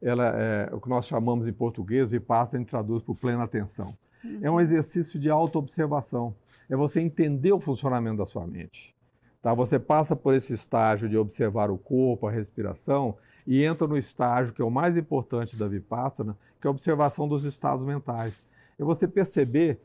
Ela 0.00 0.26
é 0.28 0.74
o 0.74 0.80
que 0.80 0.88
nós 0.88 1.06
chamamos 1.06 1.46
em 1.46 1.52
português, 1.52 2.10
Vipassana 2.10 2.58
a 2.58 2.58
gente 2.58 2.70
traduz 2.70 3.02
por 3.02 3.16
plena 3.16 3.44
atenção. 3.44 3.96
É 4.42 4.50
um 4.50 4.60
exercício 4.60 5.18
de 5.18 5.30
autoobservação. 5.30 6.34
É 6.68 6.76
você 6.76 7.00
entender 7.00 7.52
o 7.52 7.60
funcionamento 7.60 8.18
da 8.18 8.26
sua 8.26 8.46
mente. 8.46 8.94
Tá? 9.40 9.54
Você 9.54 9.78
passa 9.78 10.16
por 10.16 10.34
esse 10.34 10.52
estágio 10.52 11.08
de 11.08 11.16
observar 11.16 11.70
o 11.70 11.78
corpo, 11.78 12.26
a 12.26 12.30
respiração, 12.30 13.16
e 13.46 13.64
entra 13.64 13.86
no 13.86 13.96
estágio 13.96 14.52
que 14.52 14.60
é 14.60 14.64
o 14.64 14.70
mais 14.70 14.96
importante 14.96 15.56
da 15.56 15.68
Vipassana, 15.68 16.36
que 16.60 16.66
é 16.66 16.68
a 16.68 16.72
observação 16.72 17.28
dos 17.28 17.44
estados 17.44 17.86
mentais. 17.86 18.44
é 18.78 18.82
você 18.82 19.06
perceber 19.06 19.80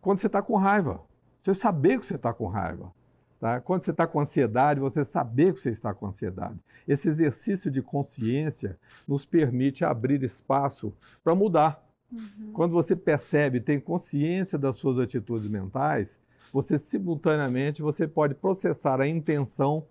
quando 0.00 0.20
você 0.20 0.28
está 0.28 0.40
com 0.40 0.56
raiva. 0.56 1.00
Você 1.42 1.54
saber 1.54 1.98
que 1.98 2.06
você 2.06 2.14
está 2.14 2.32
com 2.32 2.46
raiva. 2.46 2.92
Tá? 3.40 3.58
Quando 3.58 3.82
você 3.82 3.90
está 3.90 4.06
com 4.06 4.20
ansiedade, 4.20 4.80
você 4.80 5.02
saber 5.02 5.54
que 5.54 5.60
você 5.60 5.70
está 5.70 5.94
com 5.94 6.06
ansiedade. 6.06 6.58
Esse 6.86 7.08
exercício 7.08 7.70
de 7.70 7.80
consciência 7.80 8.78
nos 9.08 9.24
permite 9.24 9.82
abrir 9.82 10.22
espaço 10.22 10.94
para 11.24 11.34
mudar. 11.34 11.82
Uhum. 12.12 12.52
Quando 12.52 12.72
você 12.72 12.94
percebe, 12.94 13.58
tem 13.58 13.80
consciência 13.80 14.58
das 14.58 14.76
suas 14.76 14.98
atitudes 14.98 15.48
mentais, 15.48 16.18
você 16.52 16.78
simultaneamente 16.78 17.80
você 17.80 18.06
pode 18.06 18.34
processar 18.34 19.00
a 19.00 19.08
intenção 19.08 19.86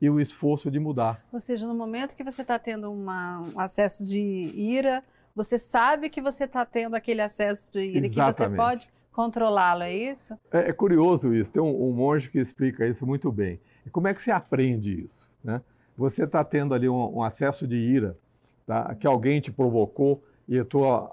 e 0.00 0.08
o 0.08 0.18
esforço 0.18 0.70
de 0.70 0.78
mudar. 0.80 1.22
Ou 1.30 1.40
seja, 1.40 1.66
no 1.66 1.74
momento 1.74 2.16
que 2.16 2.24
você 2.24 2.40
está 2.40 2.58
tendo 2.58 2.90
uma, 2.90 3.40
um 3.54 3.60
acesso 3.60 4.02
de 4.06 4.18
ira, 4.18 5.04
você 5.34 5.58
sabe 5.58 6.08
que 6.08 6.22
você 6.22 6.44
está 6.44 6.64
tendo 6.64 6.96
aquele 6.96 7.20
acesso 7.20 7.70
de 7.72 7.80
ira, 7.80 8.06
Exatamente. 8.06 8.34
que 8.34 8.38
você 8.38 8.56
pode 8.56 8.93
controlá-lo, 9.14 9.84
é 9.84 9.94
isso? 9.94 10.36
É, 10.52 10.70
é, 10.70 10.72
curioso 10.72 11.32
isso. 11.32 11.52
Tem 11.52 11.62
um, 11.62 11.88
um, 11.88 11.92
monge 11.92 12.28
que 12.28 12.38
explica 12.38 12.86
isso 12.86 13.06
muito 13.06 13.30
bem. 13.30 13.60
E 13.86 13.90
como 13.90 14.08
é 14.08 14.12
que 14.12 14.20
você 14.20 14.32
aprende 14.32 15.00
isso? 15.02 15.30
Né? 15.42 15.62
Você 15.96 16.24
está 16.24 16.44
tendo 16.44 16.74
ali 16.74 16.88
um, 16.88 17.18
um, 17.18 17.22
acesso 17.22 17.66
de 17.66 17.76
ira, 17.76 18.18
tá? 18.66 18.94
que 18.96 19.06
alguém 19.06 19.40
te 19.40 19.52
provocou 19.52 20.22
e 20.48 20.58
a 20.58 20.64
tua 20.64 21.12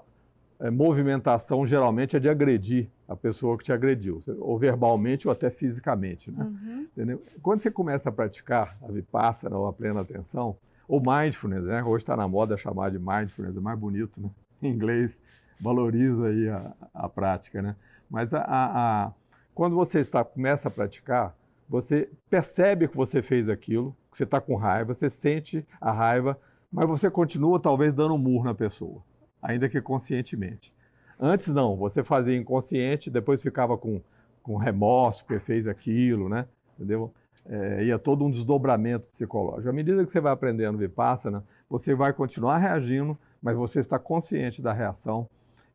é, 0.58 0.68
movimentação 0.68 1.64
geralmente 1.64 2.16
é 2.16 2.20
de 2.20 2.28
agredir 2.28 2.90
a 3.08 3.14
pessoa 3.14 3.56
que 3.56 3.64
te 3.64 3.72
agrediu, 3.72 4.22
ou 4.38 4.58
verbalmente 4.58 5.28
ou 5.28 5.32
até 5.32 5.50
fisicamente. 5.50 6.30
Né? 6.30 6.88
Uhum. 6.96 7.18
Quando 7.42 7.62
você 7.62 7.70
começa 7.70 8.08
a 8.08 8.12
praticar 8.12 8.76
a 8.82 8.90
vipassana 8.90 9.56
ou 9.56 9.66
a 9.66 9.72
plena 9.72 10.00
atenção, 10.00 10.56
ou 10.88 11.00
mindfulness, 11.00 11.64
né? 11.64 11.84
hoje 11.84 12.02
está 12.02 12.16
na 12.16 12.26
moda 12.26 12.56
chamar 12.56 12.90
de 12.90 12.98
mindfulness, 12.98 13.56
é 13.56 13.60
mais 13.60 13.78
bonito 13.78 14.20
né? 14.20 14.30
em 14.62 14.70
inglês, 14.70 15.20
valoriza 15.60 16.26
aí 16.26 16.48
a, 16.48 16.72
a 16.92 17.08
prática. 17.08 17.62
Né? 17.62 17.76
Mas 18.12 18.34
a, 18.34 18.42
a, 18.42 19.06
a, 19.06 19.12
quando 19.54 19.74
você 19.74 20.00
está, 20.00 20.22
começa 20.22 20.68
a 20.68 20.70
praticar, 20.70 21.34
você 21.66 22.10
percebe 22.28 22.86
que 22.86 22.94
você 22.94 23.22
fez 23.22 23.48
aquilo, 23.48 23.96
que 24.10 24.18
você 24.18 24.24
está 24.24 24.38
com 24.38 24.54
raiva, 24.54 24.94
você 24.94 25.08
sente 25.08 25.66
a 25.80 25.90
raiva, 25.90 26.38
mas 26.70 26.86
você 26.86 27.10
continua 27.10 27.58
talvez 27.58 27.94
dando 27.94 28.12
um 28.12 28.18
murro 28.18 28.44
na 28.44 28.54
pessoa, 28.54 29.02
ainda 29.40 29.66
que 29.66 29.80
conscientemente. 29.80 30.74
Antes 31.18 31.48
não, 31.48 31.74
você 31.74 32.04
fazia 32.04 32.36
inconsciente, 32.36 33.10
depois 33.10 33.42
ficava 33.42 33.78
com, 33.78 34.02
com 34.42 34.58
remorso 34.58 35.24
porque 35.24 35.40
fez 35.40 35.66
aquilo, 35.66 36.28
né? 36.28 36.44
Entendeu? 36.76 37.14
É, 37.46 37.84
ia 37.84 37.98
todo 37.98 38.26
um 38.26 38.30
desdobramento 38.30 39.06
psicológico. 39.06 39.70
À 39.70 39.72
medida 39.72 40.04
que 40.04 40.12
você 40.12 40.20
vai 40.20 40.32
aprendendo 40.34 40.76
Vipassana, 40.76 41.42
você 41.68 41.94
vai 41.94 42.12
continuar 42.12 42.58
reagindo, 42.58 43.18
mas 43.40 43.56
você 43.56 43.80
está 43.80 43.98
consciente 43.98 44.60
da 44.60 44.72
reação 44.74 45.26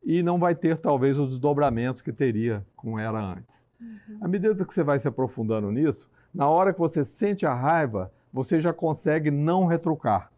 e 0.07 0.23
não 0.23 0.39
vai 0.39 0.55
ter 0.55 0.77
talvez 0.77 1.19
os 1.19 1.31
desdobramentos 1.31 2.01
que 2.01 2.13
teria 2.13 2.65
com 2.77 2.97
ela 2.97 3.19
antes. 3.19 3.67
Uhum. 3.79 4.17
À 4.21 4.27
medida 4.29 4.65
que 4.65 4.73
você 4.73 4.81
vai 4.81 4.99
se 4.99 5.07
aprofundando 5.07 5.69
nisso, 5.69 6.09
na 6.33 6.47
hora 6.47 6.71
que 6.71 6.79
você 6.79 7.03
sente 7.03 7.45
a 7.45 7.53
raiva, 7.53 8.09
você 8.31 8.61
já 8.61 8.71
consegue 8.71 9.29
não 9.29 9.65
retrucar 9.65 10.31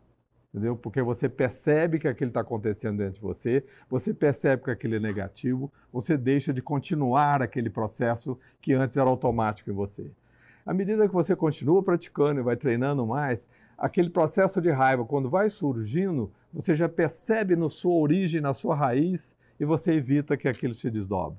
entendeu? 0.51 0.75
Porque 0.75 1.01
você 1.01 1.29
percebe 1.29 1.99
que 1.99 2.07
aquilo 2.07 2.29
está 2.29 2.41
acontecendo 2.41 2.97
dentro 2.97 3.15
de 3.15 3.21
você, 3.21 3.63
você 3.87 4.13
percebe 4.13 4.63
que 4.63 4.71
aquilo 4.71 4.95
é 4.95 4.99
negativo, 4.99 5.71
você 5.93 6.17
deixa 6.17 6.51
de 6.51 6.61
continuar 6.61 7.41
aquele 7.41 7.69
processo 7.69 8.37
que 8.59 8.73
antes 8.73 8.97
era 8.97 9.07
automático 9.07 9.69
em 9.69 9.73
você. 9.73 10.09
À 10.65 10.73
medida 10.73 11.07
que 11.07 11.13
você 11.13 11.35
continua 11.35 11.83
praticando 11.83 12.39
e 12.39 12.43
vai 12.43 12.55
treinando 12.55 13.05
mais, 13.05 13.47
aquele 13.77 14.09
processo 14.09 14.59
de 14.59 14.71
raiva, 14.71 15.05
quando 15.05 15.29
vai 15.29 15.49
surgindo, 15.49 16.31
você 16.51 16.75
já 16.75 16.89
percebe 16.89 17.55
na 17.55 17.69
sua 17.69 17.93
origem, 17.93 18.41
na 18.41 18.53
sua 18.53 18.75
raiz, 18.75 19.33
e 19.59 19.65
você 19.65 19.93
evita 19.93 20.37
que 20.37 20.47
aquilo 20.47 20.73
se 20.73 20.89
desdobre. 20.89 21.37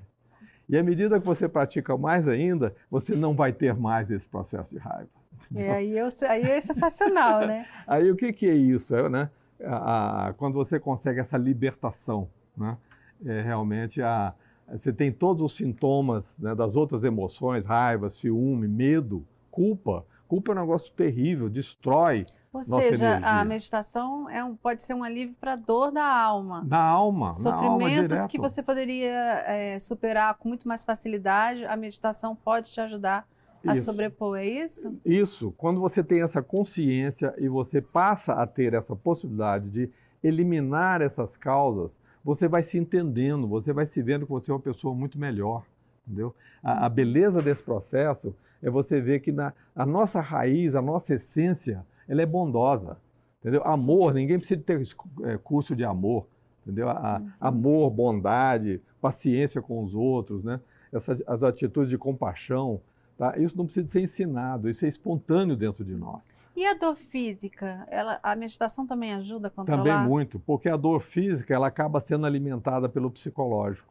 E 0.69 0.77
à 0.77 0.83
medida 0.83 1.19
que 1.19 1.25
você 1.25 1.49
pratica 1.49 1.97
mais 1.97 2.27
ainda, 2.27 2.73
você 2.89 3.15
não 3.15 3.35
vai 3.35 3.51
ter 3.51 3.75
mais 3.75 4.09
esse 4.09 4.27
processo 4.27 4.73
de 4.73 4.77
raiva. 4.79 5.09
É, 5.55 5.71
aí, 5.71 5.97
eu, 5.97 6.07
aí 6.29 6.43
é 6.43 6.61
sensacional, 6.61 7.45
né? 7.45 7.65
aí 7.87 8.09
o 8.09 8.15
que, 8.15 8.31
que 8.31 8.47
é 8.47 8.53
isso? 8.53 8.95
É, 8.95 9.09
né? 9.09 9.29
A, 9.63 10.27
a, 10.27 10.33
quando 10.33 10.53
você 10.53 10.79
consegue 10.79 11.19
essa 11.19 11.37
libertação, 11.37 12.29
né? 12.55 12.77
É, 13.25 13.41
realmente 13.41 14.01
a, 14.01 14.33
você 14.71 14.93
tem 14.93 15.11
todos 15.11 15.43
os 15.43 15.55
sintomas 15.55 16.37
né, 16.39 16.55
das 16.55 16.75
outras 16.75 17.03
emoções, 17.03 17.65
raiva, 17.65 18.09
ciúme, 18.09 18.67
medo, 18.67 19.25
culpa. 19.49 20.05
Culpa 20.27 20.51
é 20.51 20.55
um 20.55 20.59
negócio 20.59 20.91
terrível, 20.93 21.49
destrói 21.49 22.25
ou 22.53 22.63
seja, 22.63 23.05
energia. 23.05 23.27
a 23.27 23.45
meditação 23.45 24.29
é 24.29 24.43
um, 24.43 24.55
pode 24.55 24.83
ser 24.83 24.93
um 24.93 25.03
alívio 25.03 25.35
para 25.39 25.53
a 25.53 25.55
dor 25.55 25.91
da 25.91 26.05
alma. 26.05 26.63
Da 26.65 26.83
alma. 26.83 27.31
Sofrimentos 27.31 28.17
alma 28.17 28.27
que 28.27 28.37
você 28.37 28.61
poderia 28.61 29.43
é, 29.47 29.79
superar 29.79 30.35
com 30.35 30.49
muito 30.49 30.67
mais 30.67 30.83
facilidade, 30.83 31.63
a 31.65 31.77
meditação 31.77 32.35
pode 32.35 32.69
te 32.69 32.81
ajudar 32.81 33.25
a 33.65 33.73
isso. 33.73 33.83
sobrepor, 33.83 34.37
é 34.37 34.45
isso? 34.45 34.99
Isso. 35.05 35.53
Quando 35.57 35.79
você 35.79 36.03
tem 36.03 36.21
essa 36.21 36.41
consciência 36.41 37.33
e 37.37 37.47
você 37.47 37.81
passa 37.81 38.33
a 38.33 38.45
ter 38.45 38.73
essa 38.73 38.95
possibilidade 38.95 39.69
de 39.69 39.89
eliminar 40.23 41.01
essas 41.01 41.37
causas, 41.37 41.97
você 42.23 42.47
vai 42.47 42.63
se 42.63 42.77
entendendo, 42.77 43.47
você 43.47 43.71
vai 43.71 43.85
se 43.85 44.01
vendo 44.01 44.25
que 44.25 44.31
você 44.31 44.51
é 44.51 44.53
uma 44.53 44.59
pessoa 44.59 44.93
muito 44.93 45.17
melhor, 45.17 45.63
entendeu? 46.05 46.35
A, 46.61 46.85
a 46.85 46.89
beleza 46.89 47.41
desse 47.41 47.63
processo 47.63 48.35
é 48.61 48.69
você 48.69 48.99
ver 48.99 49.21
que 49.21 49.31
na, 49.31 49.53
a 49.75 49.85
nossa 49.85 50.19
raiz, 50.19 50.75
a 50.75 50.81
nossa 50.81 51.15
essência, 51.15 51.85
ela 52.11 52.21
é 52.21 52.25
bondosa, 52.25 52.97
entendeu? 53.39 53.63
Amor, 53.63 54.13
ninguém 54.13 54.37
precisa 54.37 54.61
ter 54.61 54.81
é, 55.23 55.37
curso 55.37 55.73
de 55.73 55.85
amor, 55.85 56.27
entendeu? 56.61 56.89
A, 56.89 57.19
uhum. 57.19 57.31
Amor, 57.39 57.89
bondade, 57.89 58.81
paciência 58.99 59.61
com 59.61 59.81
os 59.81 59.95
outros, 59.95 60.43
né? 60.43 60.59
Essas, 60.91 61.23
as 61.25 61.41
atitudes 61.41 61.89
de 61.89 61.97
compaixão, 61.97 62.81
tá? 63.17 63.37
Isso 63.37 63.57
não 63.57 63.63
precisa 63.63 63.87
ser 63.87 64.01
ensinado, 64.01 64.69
isso 64.69 64.85
é 64.85 64.89
espontâneo 64.89 65.55
dentro 65.55 65.85
de 65.85 65.95
nós. 65.95 66.21
E 66.53 66.65
a 66.65 66.73
dor 66.73 66.97
física, 66.97 67.87
ela, 67.89 68.19
a 68.21 68.35
meditação 68.35 68.85
também 68.85 69.13
ajuda 69.13 69.47
a 69.47 69.49
controlar? 69.49 69.81
Também 69.81 70.09
muito, 70.09 70.37
porque 70.37 70.67
a 70.67 70.75
dor 70.75 70.99
física 70.99 71.53
ela 71.53 71.67
acaba 71.67 72.01
sendo 72.01 72.25
alimentada 72.25 72.89
pelo 72.89 73.09
psicológico. 73.09 73.87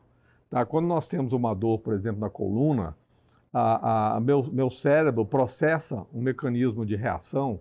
Tá? 0.50 0.66
Quando 0.66 0.86
nós 0.86 1.08
temos 1.08 1.32
uma 1.32 1.54
dor, 1.54 1.78
por 1.78 1.94
exemplo, 1.94 2.20
na 2.20 2.28
coluna, 2.28 2.94
a, 3.50 4.16
a, 4.16 4.20
meu, 4.20 4.46
meu 4.52 4.68
cérebro 4.68 5.24
processa 5.24 6.06
um 6.12 6.20
mecanismo 6.20 6.84
de 6.84 6.96
reação 6.96 7.58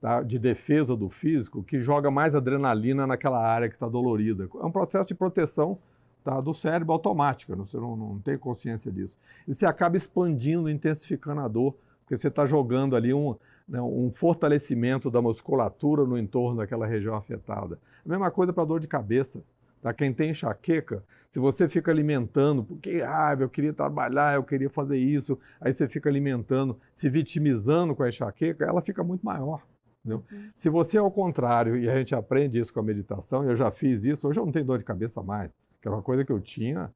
tá, 0.00 0.22
de 0.22 0.38
defesa 0.38 0.96
do 0.96 1.08
físico 1.08 1.62
que 1.62 1.80
joga 1.82 2.10
mais 2.10 2.34
adrenalina 2.34 3.06
naquela 3.06 3.44
área 3.44 3.68
que 3.68 3.74
está 3.74 3.88
dolorida. 3.88 4.48
É 4.60 4.64
um 4.64 4.70
processo 4.70 5.08
de 5.08 5.14
proteção 5.14 5.78
tá, 6.24 6.40
do 6.40 6.54
cérebro 6.54 6.92
automática, 6.92 7.54
você 7.54 7.76
não, 7.76 7.96
não 7.96 8.18
tem 8.18 8.38
consciência 8.38 8.90
disso. 8.90 9.18
E 9.46 9.54
você 9.54 9.66
acaba 9.66 9.96
expandindo, 9.96 10.70
intensificando 10.70 11.40
a 11.40 11.48
dor, 11.48 11.76
porque 12.02 12.16
você 12.16 12.28
está 12.28 12.46
jogando 12.46 12.96
ali 12.96 13.12
um, 13.12 13.36
né, 13.68 13.80
um 13.80 14.10
fortalecimento 14.10 15.10
da 15.10 15.20
musculatura 15.20 16.04
no 16.04 16.18
entorno 16.18 16.58
daquela 16.58 16.86
região 16.86 17.14
afetada. 17.14 17.78
A 18.04 18.08
mesma 18.08 18.30
coisa 18.30 18.52
para 18.52 18.64
dor 18.64 18.80
de 18.80 18.88
cabeça. 18.88 19.42
Tá? 19.80 19.92
Quem 19.94 20.12
tem 20.12 20.30
enxaqueca, 20.30 21.02
se 21.30 21.38
você 21.38 21.68
fica 21.68 21.90
alimentando, 21.90 22.64
porque 22.64 23.00
raiva, 23.00 23.44
eu 23.44 23.48
queria 23.48 23.72
trabalhar, 23.72 24.34
eu 24.34 24.42
queria 24.42 24.68
fazer 24.68 24.98
isso, 24.98 25.38
aí 25.60 25.72
você 25.72 25.86
fica 25.86 26.08
alimentando, 26.08 26.76
se 26.94 27.08
vitimizando 27.08 27.94
com 27.94 28.02
a 28.02 28.08
enxaqueca, 28.08 28.64
ela 28.64 28.82
fica 28.82 29.04
muito 29.04 29.24
maior. 29.24 29.62
Uhum. 30.04 30.22
Se 30.54 30.68
você 30.70 30.96
é 30.96 31.00
ao 31.00 31.10
contrário, 31.10 31.76
e 31.76 31.88
a 31.88 31.96
gente 31.96 32.14
aprende 32.14 32.58
isso 32.58 32.72
com 32.72 32.80
a 32.80 32.82
meditação, 32.82 33.44
eu 33.44 33.54
já 33.56 33.70
fiz 33.70 34.04
isso, 34.04 34.26
hoje 34.26 34.38
eu 34.38 34.44
não 34.44 34.52
tenho 34.52 34.64
dor 34.64 34.78
de 34.78 34.84
cabeça 34.84 35.22
mais, 35.22 35.50
que 35.80 35.88
era 35.88 35.94
uma 35.96 36.02
coisa 36.02 36.24
que 36.24 36.32
eu 36.32 36.40
tinha, 36.40 36.90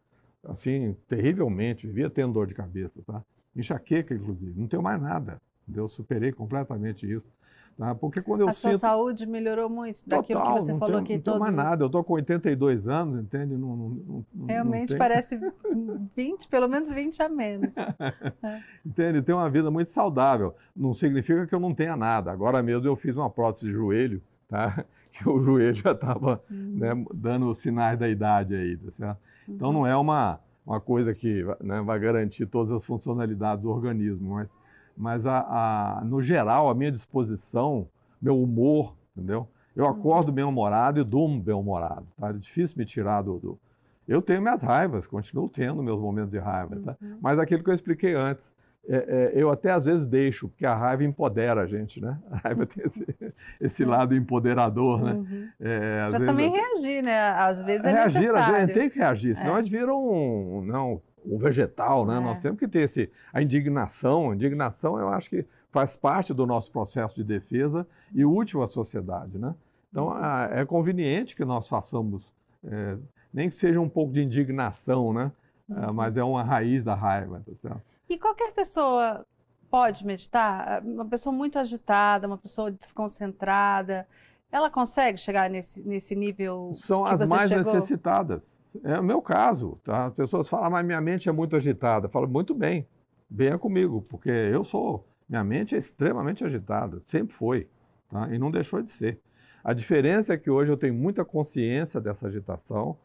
assim, 0.45 0.97
terrivelmente, 1.09 1.87
vivia 1.87 2.09
tendo 2.09 2.33
dor 2.33 2.47
de 2.47 2.55
cabeça, 2.55 3.01
tá? 3.07 3.23
Enxaqueca, 3.55 4.15
inclusive, 4.15 4.59
não 4.59 4.67
tenho 4.67 4.83
mais 4.83 5.01
nada, 5.01 5.41
eu 5.73 5.89
superei 5.89 6.33
completamente 6.33 7.11
isso. 7.11 7.33
Tá? 7.77 7.93
Porque 7.93 8.23
quando 8.23 8.43
eu 8.43 8.49
a 8.49 8.53
sinto... 8.53 8.71
sua 8.71 8.79
saúde 8.79 9.27
melhorou 9.27 9.69
muito 9.69 10.09
daquilo 10.09 10.41
Total, 10.41 10.55
que 10.55 10.61
você 10.61 10.73
falou 10.79 10.87
tenho, 10.87 10.99
aqui 10.99 11.15
não 11.15 11.23
todos. 11.23 11.41
Não 11.41 11.45
mais 11.45 11.57
nada, 11.57 11.83
eu 11.83 11.87
estou 11.87 12.05
com 12.05 12.13
82 12.13 12.87
anos, 12.87 13.21
entende? 13.21 13.57
Não, 13.57 13.77
não, 13.77 14.25
não 14.35 14.47
Realmente 14.47 14.93
não 14.93 14.99
parece 14.99 15.41
20, 16.15 16.47
pelo 16.47 16.69
menos 16.69 16.93
20 16.93 17.21
a 17.21 17.29
menos. 17.29 17.77
é. 17.77 18.61
Entende? 18.87 19.23
Tem 19.23 19.35
uma 19.35 19.51
vida 19.51 19.73
muito 19.73 19.91
saudável. 19.91 20.55
Não 20.75 20.95
significa 20.95 21.49
que 21.49 21.55
eu 21.55 21.59
não 21.59 21.75
tenha 21.75 21.97
nada. 21.97 22.31
Agora 22.31 22.63
mesmo 22.63 22.87
eu 22.87 22.95
fiz 22.95 23.17
uma 23.17 23.29
prótese 23.29 23.67
de 23.67 23.73
joelho, 23.73 24.23
tá? 24.49 24.85
que 25.11 25.29
o 25.29 25.43
joelho 25.43 25.75
já 25.75 25.93
estava 25.93 26.41
uhum. 26.49 26.77
né, 26.77 27.05
dando 27.13 27.49
os 27.49 27.59
sinais 27.59 27.99
da 27.99 28.09
idade 28.09 28.55
aí, 28.55 28.77
tá 28.77 28.91
certo? 28.93 29.19
Então 29.49 29.69
uhum. 29.69 29.75
não 29.75 29.87
é 29.87 29.97
uma, 29.97 30.39
uma 30.65 30.81
coisa 30.81 31.13
que 31.13 31.45
né, 31.61 31.81
vai 31.83 31.99
garantir 31.99 32.47
todas 32.47 32.73
as 32.73 32.87
funcionalidades 32.87 33.63
do 33.63 33.71
organismo, 33.71 34.35
mas 34.35 34.57
mas 34.97 35.27
a, 35.27 35.39
a, 35.39 36.05
no 36.05 36.23
geral, 36.23 36.69
a 36.69 36.75
minha 36.75 36.91
disposição, 36.91 37.89
meu 38.21 38.41
humor, 38.41 38.95
entendeu? 39.17 39.49
Eu 39.75 39.85
uhum. 39.85 39.91
acordo 39.91 40.31
bem-humorado 40.31 41.01
e 41.01 41.05
durmo 41.05 41.41
bem-humorado, 41.41 42.07
tá? 42.19 42.31
É 42.31 42.33
difícil 42.33 42.79
me 42.79 42.85
tirar 42.85 43.23
do, 43.23 43.39
do, 43.39 43.59
Eu 44.07 44.23
tenho 44.23 44.41
minhas 44.41 44.63
raivas, 44.63 45.07
continuo 45.07 45.49
tendo 45.49 45.83
meus 45.83 46.01
momentos 46.01 46.31
de 46.31 46.39
raiva, 46.39 46.77
tá? 46.77 46.97
Uhum. 47.03 47.19
Mas 47.21 47.39
aquilo 47.39 47.63
que 47.63 47.71
eu 47.71 47.75
expliquei 47.75 48.15
antes, 48.15 48.53
é, 48.87 48.97
é, 48.97 49.33
eu 49.35 49.51
até 49.51 49.71
às 49.71 49.87
vezes 49.87 50.07
deixo, 50.07 50.49
porque 50.49 50.67
a 50.67 50.75
raiva 50.75 51.05
empodera 51.05 51.63
a 51.63 51.67
gente, 51.67 52.01
né? 52.01 52.19
A 52.31 52.37
raiva 52.37 52.67
tem 52.67 52.85
esse, 52.85 53.07
esse 53.61 53.85
lado 53.85 54.15
empoderador, 54.15 55.03
né? 55.03 55.13
Uhum. 55.13 55.49
É, 55.59 56.09
também 56.25 56.51
reagir, 56.51 57.03
né? 57.03 57.31
Às 57.31 57.63
vezes 57.63 57.87
é 57.87 57.93
reagir, 57.93 58.19
a 58.19 58.21
necessário. 58.21 58.61
gente 58.61 58.75
tem 58.75 58.91
que 58.91 58.99
reagir, 58.99 59.37
senão 59.37 59.57
É. 59.57 59.59
a 59.59 59.63
gente 59.63 59.71
vira 59.71 59.95
um, 59.95 60.63
não, 60.65 61.01
um 61.25 61.39
vegetal, 61.39 62.05
né? 62.07 62.17
É. 62.17 62.21
Nós 62.21 62.39
temos 62.39 62.59
que 62.59 62.69
ter 62.69 62.81
esse, 62.81 63.11
a 63.33 63.41
indignação. 63.43 64.31
A 64.31 64.35
indignação, 64.35 64.99
eu 64.99 65.09
acho 65.09 65.31
que 65.31 65.47
faz 65.71 65.97
parte 65.97 66.33
do 66.35 66.47
nosso 66.47 66.71
processo 66.71 67.15
de 67.17 67.25
defesa 67.25 67.87
e 68.15 68.25
útil 68.25 68.63
à 68.63 68.69
sociedade, 68.69 69.39
né? 69.39 69.55
Então, 69.91 70.11
a- 70.11 70.49
é 70.53 70.65
conveniente 70.65 71.35
que 71.37 71.45
nós 71.45 71.67
façamos, 71.69 72.33
é, 72.65 72.97
nem 73.33 73.49
que 73.49 73.55
seja 73.55 73.81
um 73.81 73.89
pouco 73.89 74.13
de 74.13 74.23
indignação, 74.23 75.13
né? 75.13 75.33
É, 75.71 75.91
mas 75.93 76.17
é 76.17 76.23
uma 76.23 76.43
raiz 76.43 76.85
da 76.85 76.95
raiva, 76.95 77.43
tá 77.47 77.53
certo? 77.57 77.83
E 78.09 78.19
qualquer 78.19 78.53
pessoa 78.53 79.25
pode 79.71 80.05
meditar? 80.07 80.83
Uma 80.85 81.07
pessoa 81.07 81.35
muito 81.35 81.59
agitada, 81.59 82.27
uma 82.27 82.37
pessoa 82.39 82.71
desconcentrada, 82.71 84.07
ela 84.53 84.71
consegue 84.71 85.19
chegar 85.19 85.49
nesse, 85.51 85.83
nesse 85.83 86.15
nível 86.15 86.73
São 86.77 87.05
as 87.05 87.27
mais 87.29 87.49
chegou? 87.49 87.73
necessitadas. 87.75 88.57
É 88.83 88.99
o 88.99 89.05
meu 89.05 89.23
caso, 89.23 89.79
tá? 89.85 90.07
As 90.07 90.15
pessoas 90.15 90.49
falam, 90.49 90.67
"Ah, 90.67 90.71
mas 90.71 90.87
minha 90.87 91.01
mente 91.01 91.29
é 91.29 91.33
muito 91.33 91.55
agitada. 91.57 92.07
Eu 92.07 92.11
falo, 92.11 92.27
muito 92.29 92.55
bem, 92.55 92.87
venha 93.31 93.59
comigo, 93.59 94.03
porque 94.09 94.29
eu 94.29 94.65
sou, 94.65 95.07
minha 95.29 95.45
mente 95.45 95.75
é 95.75 95.79
extremamente 95.79 96.45
agitada, 96.45 97.01
sempre 97.05 97.35
foi, 97.35 97.69
tá? 98.11 98.29
E 98.35 98.39
não 98.39 98.51
deixou 98.51 98.83
de 98.83 98.91
ser. 98.91 99.21
A 99.63 99.73
diferença 99.73 100.35
é 100.35 100.37
que 100.37 100.51
hoje 100.51 100.71
eu 100.71 100.77
tenho 100.77 100.95
muita 100.95 101.25
consciência 101.25 102.01
dessa 102.01 102.27
agitação 102.27 102.97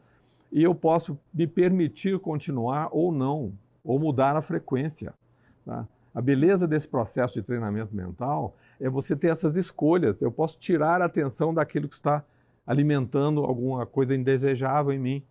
e 0.52 0.62
eu 0.62 0.74
posso 0.74 1.18
me 1.32 1.46
permitir 1.46 2.18
continuar 2.18 2.88
ou 2.90 3.12
não, 3.12 3.52
ou 3.84 3.98
mudar 3.98 4.36
a 4.36 4.42
frequência, 4.42 5.14
tá? 5.64 5.86
A 6.12 6.20
beleza 6.20 6.66
desse 6.66 6.88
processo 6.88 7.34
de 7.34 7.42
treinamento 7.42 7.94
mental 7.94 8.56
é 8.80 8.90
você 8.90 9.14
ter 9.14 9.28
essas 9.28 9.56
escolhas. 9.56 10.20
Eu 10.20 10.32
posso 10.32 10.58
tirar 10.58 11.00
a 11.00 11.04
atenção 11.04 11.54
daquilo 11.54 11.88
que 11.88 11.94
está 11.94 12.24
alimentando 12.66 13.44
alguma 13.44 13.86
coisa 13.86 14.14
indesejável 14.14 14.92
em 14.92 14.98
mim. 14.98 15.22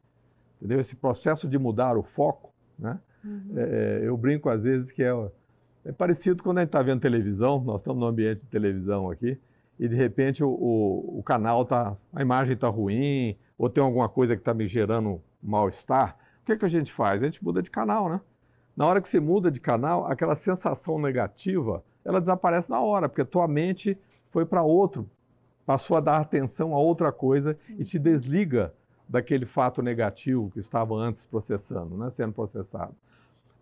Entendeu? 0.59 0.79
Esse 0.79 0.95
processo 0.95 1.47
de 1.47 1.57
mudar 1.57 1.97
o 1.97 2.03
foco, 2.03 2.53
né? 2.77 2.99
Uhum. 3.23 3.53
É, 3.55 4.01
eu 4.03 4.15
brinco 4.17 4.49
às 4.49 4.63
vezes 4.63 4.91
que 4.91 5.03
é, 5.03 5.13
é 5.85 5.91
parecido 5.91 6.43
quando 6.43 6.59
a 6.59 6.61
gente 6.61 6.69
está 6.69 6.81
vendo 6.81 7.01
televisão, 7.01 7.61
nós 7.61 7.81
estamos 7.81 7.99
no 7.99 8.07
ambiente 8.07 8.41
de 8.41 8.47
televisão 8.47 9.09
aqui, 9.09 9.37
e 9.79 9.87
de 9.87 9.95
repente 9.95 10.43
o, 10.43 10.49
o, 10.49 11.19
o 11.19 11.23
canal 11.23 11.65
tá, 11.65 11.95
a 12.13 12.21
imagem 12.21 12.53
está 12.53 12.67
ruim, 12.67 13.37
ou 13.57 13.69
tem 13.69 13.83
alguma 13.83 14.07
coisa 14.07 14.35
que 14.35 14.41
está 14.41 14.53
me 14.53 14.67
gerando 14.67 15.21
mal-estar. 15.41 16.17
O 16.41 16.45
que, 16.45 16.57
que 16.57 16.65
a 16.65 16.69
gente 16.69 16.91
faz? 16.91 17.21
A 17.21 17.25
gente 17.25 17.43
muda 17.43 17.61
de 17.61 17.69
canal, 17.69 18.09
né? 18.09 18.21
Na 18.75 18.85
hora 18.85 19.01
que 19.01 19.09
você 19.09 19.19
muda 19.19 19.51
de 19.51 19.59
canal, 19.59 20.05
aquela 20.05 20.35
sensação 20.35 20.99
negativa, 20.99 21.83
ela 22.03 22.19
desaparece 22.19 22.69
na 22.69 22.79
hora, 22.79 23.09
porque 23.09 23.21
a 23.21 23.25
tua 23.25 23.47
mente 23.47 23.97
foi 24.31 24.45
para 24.45 24.63
outro, 24.63 25.09
passou 25.65 25.97
a 25.97 25.99
dar 25.99 26.17
atenção 26.17 26.73
a 26.73 26.79
outra 26.79 27.11
coisa 27.11 27.57
e 27.77 27.83
se 27.83 27.99
desliga 27.99 28.73
daquele 29.09 29.45
fato 29.45 29.81
negativo 29.81 30.51
que 30.51 30.59
estava 30.59 30.93
antes 30.93 31.25
processando, 31.25 31.97
né, 31.97 32.11
sendo 32.11 32.31
processado. 32.31 32.93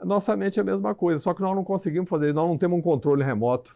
Nossa 0.04 0.36
mente 0.36 0.60
é 0.60 0.62
a 0.62 0.66
mesma 0.66 0.94
coisa, 0.94 1.20
só 1.20 1.34
que 1.34 1.42
nós 1.42 1.56
não 1.56 1.64
conseguimos 1.64 2.10
fazer, 2.10 2.34
nós 2.34 2.48
não 2.48 2.58
temos 2.58 2.78
um 2.78 2.82
controle 2.82 3.24
remoto 3.24 3.76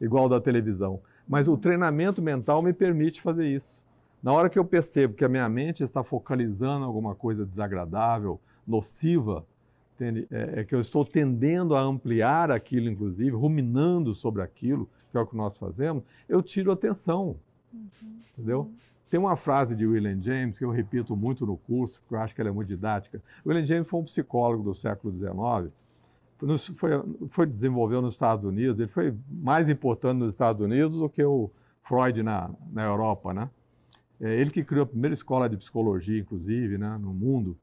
igual 0.00 0.28
da 0.28 0.40
televisão. 0.40 1.00
Mas 1.26 1.46
o 1.46 1.56
treinamento 1.56 2.20
mental 2.20 2.60
me 2.60 2.72
permite 2.72 3.22
fazer 3.22 3.46
isso. 3.46 3.80
Na 4.22 4.32
hora 4.32 4.50
que 4.50 4.58
eu 4.58 4.64
percebo 4.64 5.14
que 5.14 5.24
a 5.24 5.28
minha 5.28 5.48
mente 5.48 5.82
está 5.82 6.02
focalizando 6.02 6.84
alguma 6.84 7.14
coisa 7.14 7.46
desagradável, 7.46 8.40
nociva? 8.66 9.46
É, 10.00 10.60
é 10.60 10.64
que 10.64 10.74
eu 10.74 10.80
estou 10.80 11.04
tendendo 11.04 11.76
a 11.76 11.80
ampliar 11.80 12.50
aquilo, 12.50 12.88
inclusive, 12.90 13.30
ruminando 13.30 14.14
sobre 14.14 14.42
aquilo, 14.42 14.90
que 15.12 15.16
é 15.16 15.20
o 15.20 15.26
que 15.26 15.36
nós 15.36 15.56
fazemos, 15.56 16.02
eu 16.28 16.42
tiro 16.42 16.72
atenção, 16.72 17.36
entendeu? 18.36 18.70
Tem 19.12 19.20
uma 19.20 19.36
frase 19.36 19.76
de 19.76 19.86
William 19.86 20.18
James 20.22 20.58
que 20.58 20.64
eu 20.64 20.70
repito 20.70 21.14
muito 21.14 21.44
no 21.44 21.54
curso, 21.54 22.00
porque 22.00 22.14
eu 22.14 22.18
acho 22.20 22.34
que 22.34 22.40
ela 22.40 22.48
é 22.48 22.52
muito 22.52 22.68
didática. 22.68 23.20
William 23.44 23.66
James 23.66 23.86
foi 23.86 24.00
um 24.00 24.04
psicólogo 24.04 24.62
do 24.62 24.74
século 24.74 25.12
XIX, 25.14 25.70
foi, 26.74 26.90
foi 27.28 27.44
desenvolveu 27.44 28.00
nos 28.00 28.14
Estados 28.14 28.42
Unidos, 28.42 28.80
ele 28.80 28.88
foi 28.88 29.14
mais 29.28 29.68
importante 29.68 30.16
nos 30.16 30.30
Estados 30.30 30.62
Unidos 30.62 30.98
do 30.98 31.10
que 31.10 31.22
o 31.22 31.50
Freud 31.82 32.22
na, 32.22 32.50
na 32.72 32.86
Europa, 32.86 33.34
né? 33.34 33.50
É 34.18 34.34
ele 34.34 34.48
que 34.48 34.64
criou 34.64 34.84
a 34.84 34.86
primeira 34.86 35.12
escola 35.12 35.46
de 35.46 35.58
psicologia, 35.58 36.18
inclusive, 36.18 36.78
né, 36.78 36.96
no 36.98 37.12
mundo. 37.12 37.54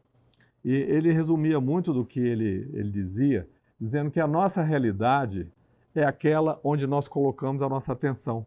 E 0.64 0.72
ele 0.72 1.12
resumia 1.12 1.60
muito 1.60 1.92
do 1.92 2.06
que 2.06 2.20
ele, 2.20 2.70
ele 2.74 2.92
dizia, 2.92 3.50
dizendo 3.82 4.12
que 4.12 4.20
a 4.20 4.28
nossa 4.28 4.62
realidade 4.62 5.48
é 5.96 6.04
aquela 6.04 6.60
onde 6.64 6.86
nós 6.86 7.08
colocamos 7.08 7.64
a 7.64 7.68
nossa 7.68 7.92
atenção. 7.92 8.46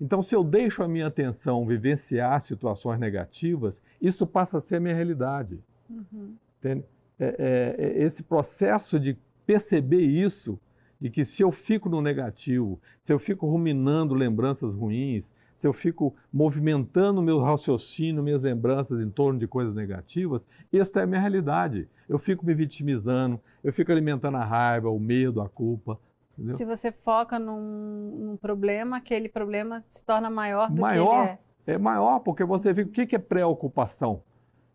Então, 0.00 0.22
se 0.22 0.34
eu 0.34 0.42
deixo 0.42 0.82
a 0.82 0.88
minha 0.88 1.08
atenção 1.08 1.66
vivenciar 1.66 2.40
situações 2.40 2.98
negativas, 2.98 3.82
isso 4.00 4.26
passa 4.26 4.58
a 4.58 4.60
ser 4.60 4.76
a 4.76 4.80
minha 4.80 4.94
realidade. 4.94 5.58
Uhum. 5.88 6.34
Entende? 6.58 6.84
É, 7.18 7.76
é, 7.78 8.02
é 8.02 8.02
esse 8.04 8.22
processo 8.22 8.98
de 8.98 9.18
perceber 9.44 10.00
isso, 10.00 10.58
de 10.98 11.10
que 11.10 11.24
se 11.24 11.42
eu 11.42 11.52
fico 11.52 11.88
no 11.88 12.00
negativo, 12.00 12.80
se 13.02 13.12
eu 13.12 13.18
fico 13.18 13.46
ruminando 13.46 14.14
lembranças 14.14 14.74
ruins, 14.74 15.24
se 15.60 15.66
eu 15.66 15.74
fico 15.74 16.16
movimentando 16.32 17.20
meu 17.20 17.38
raciocínio, 17.38 18.22
minhas 18.22 18.42
lembranças 18.42 18.98
em 18.98 19.10
torno 19.10 19.38
de 19.38 19.46
coisas 19.46 19.74
negativas, 19.74 20.40
esta 20.72 21.00
é 21.00 21.02
a 21.02 21.06
minha 21.06 21.20
realidade. 21.20 21.86
Eu 22.08 22.18
fico 22.18 22.46
me 22.46 22.54
vitimizando, 22.54 23.38
eu 23.62 23.70
fico 23.70 23.92
alimentando 23.92 24.38
a 24.38 24.44
raiva, 24.44 24.88
o 24.88 24.98
medo, 24.98 25.42
a 25.42 25.48
culpa. 25.50 25.98
Entendeu? 26.40 26.56
Se 26.56 26.64
você 26.64 26.90
foca 26.90 27.38
num, 27.38 28.16
num 28.18 28.36
problema, 28.36 28.96
aquele 28.96 29.28
problema 29.28 29.78
se 29.78 30.02
torna 30.02 30.30
maior 30.30 30.70
do 30.70 30.80
Maior? 30.80 31.04
que 31.04 31.30
ele 31.30 31.38
é. 31.66 31.74
É 31.74 31.78
maior, 31.78 32.20
porque 32.20 32.42
você 32.42 32.72
vê 32.72 32.82
o 32.82 32.88
que 32.88 33.06
que 33.06 33.14
é 33.14 33.18
preocupação. 33.18 34.22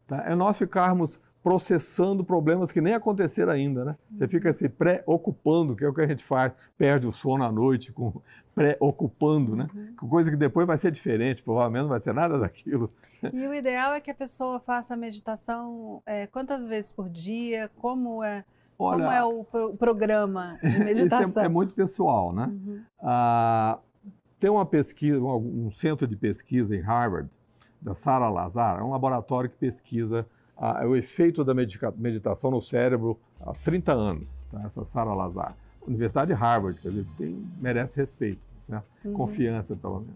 Tá? 0.06 0.23
É 0.28 0.36
nós 0.36 0.58
ficarmos 0.58 1.19
processando 1.41 2.23
problemas 2.23 2.71
que 2.71 2.80
nem 2.82 2.93
aconteceram 2.93 3.51
ainda, 3.51 3.84
né? 3.84 3.95
Você 4.12 4.28
fica 4.28 4.54
se 4.54 4.69
preocupando, 4.69 5.75
que 5.75 5.84
é 5.84 5.88
o 5.88 5.93
que 5.93 6.01
a 6.01 6.08
gente 6.08 6.23
faz, 6.23 6.54
perde 6.78 7.06
o 7.06 7.12
sono 7.12 7.43
à 7.43 7.51
noite 7.51 7.91
com 7.91 8.21
preocupando, 8.54 9.56
né? 9.56 9.67
Uhum. 9.73 9.95
Com 9.95 10.08
coisa 10.08 10.30
que 10.30 10.38
depois 10.38 10.65
vai 10.65 10.78
ser 10.78 10.91
diferente, 10.91 11.43
provavelmente 11.43 11.82
não 11.82 11.89
vai 11.89 11.99
ser 11.99 12.13
nada 12.13 12.38
daquilo. 12.38 12.93
E 13.34 13.47
o 13.47 13.54
ideal 13.56 13.93
é 13.93 13.99
que 13.99 14.12
a 14.12 14.15
pessoa 14.15 14.60
faça 14.60 14.93
a 14.93 14.97
meditação 14.97 16.04
é, 16.06 16.28
quantas 16.28 16.67
vezes 16.67 16.91
por 16.91 17.10
dia? 17.10 17.71
Como 17.75 18.23
é, 18.23 18.45
como 18.77 19.03
é 19.03 19.23
o 19.23 19.43
pro- 19.43 19.75
programa 19.75 20.57
de 20.61 20.67
isso 20.69 20.79
meditação? 20.79 21.43
é, 21.43 21.45
é 21.45 21.49
muito 21.49 21.73
pessoal, 21.73 22.33
né? 22.33 22.47
Uhum. 22.47 22.81
Ah, 23.01 23.79
tem 24.39 24.49
uma 24.49 24.65
pesquisa, 24.65 25.19
um, 25.19 25.67
um 25.67 25.71
centro 25.71 26.05
de 26.07 26.15
pesquisa 26.15 26.75
em 26.75 26.81
Harvard, 26.81 27.29
da 27.81 27.95
Sarah 27.95 28.29
Lazar, 28.29 28.79
é 28.79 28.83
um 28.83 28.89
laboratório 28.91 29.49
que 29.49 29.57
pesquisa 29.57 30.25
ah, 30.57 30.85
o 30.85 30.95
efeito 30.95 31.43
da 31.43 31.53
meditação 31.53 32.51
no 32.51 32.61
cérebro 32.61 33.19
há 33.41 33.53
30 33.53 33.91
anos, 33.93 34.43
tá? 34.51 34.61
essa 34.65 34.85
Sarah 34.85 35.13
Lazar. 35.13 35.55
Universidade 35.88 36.33
de 36.33 36.33
Harvard, 36.33 36.79
quer 36.81 36.89
dizer, 36.89 37.05
tem, 37.17 37.45
merece 37.61 37.95
respeito, 37.97 38.41
certo? 38.61 38.85
Uhum. 39.03 39.13
confiança, 39.13 39.75
pelo 39.75 39.99
menos. 39.99 40.15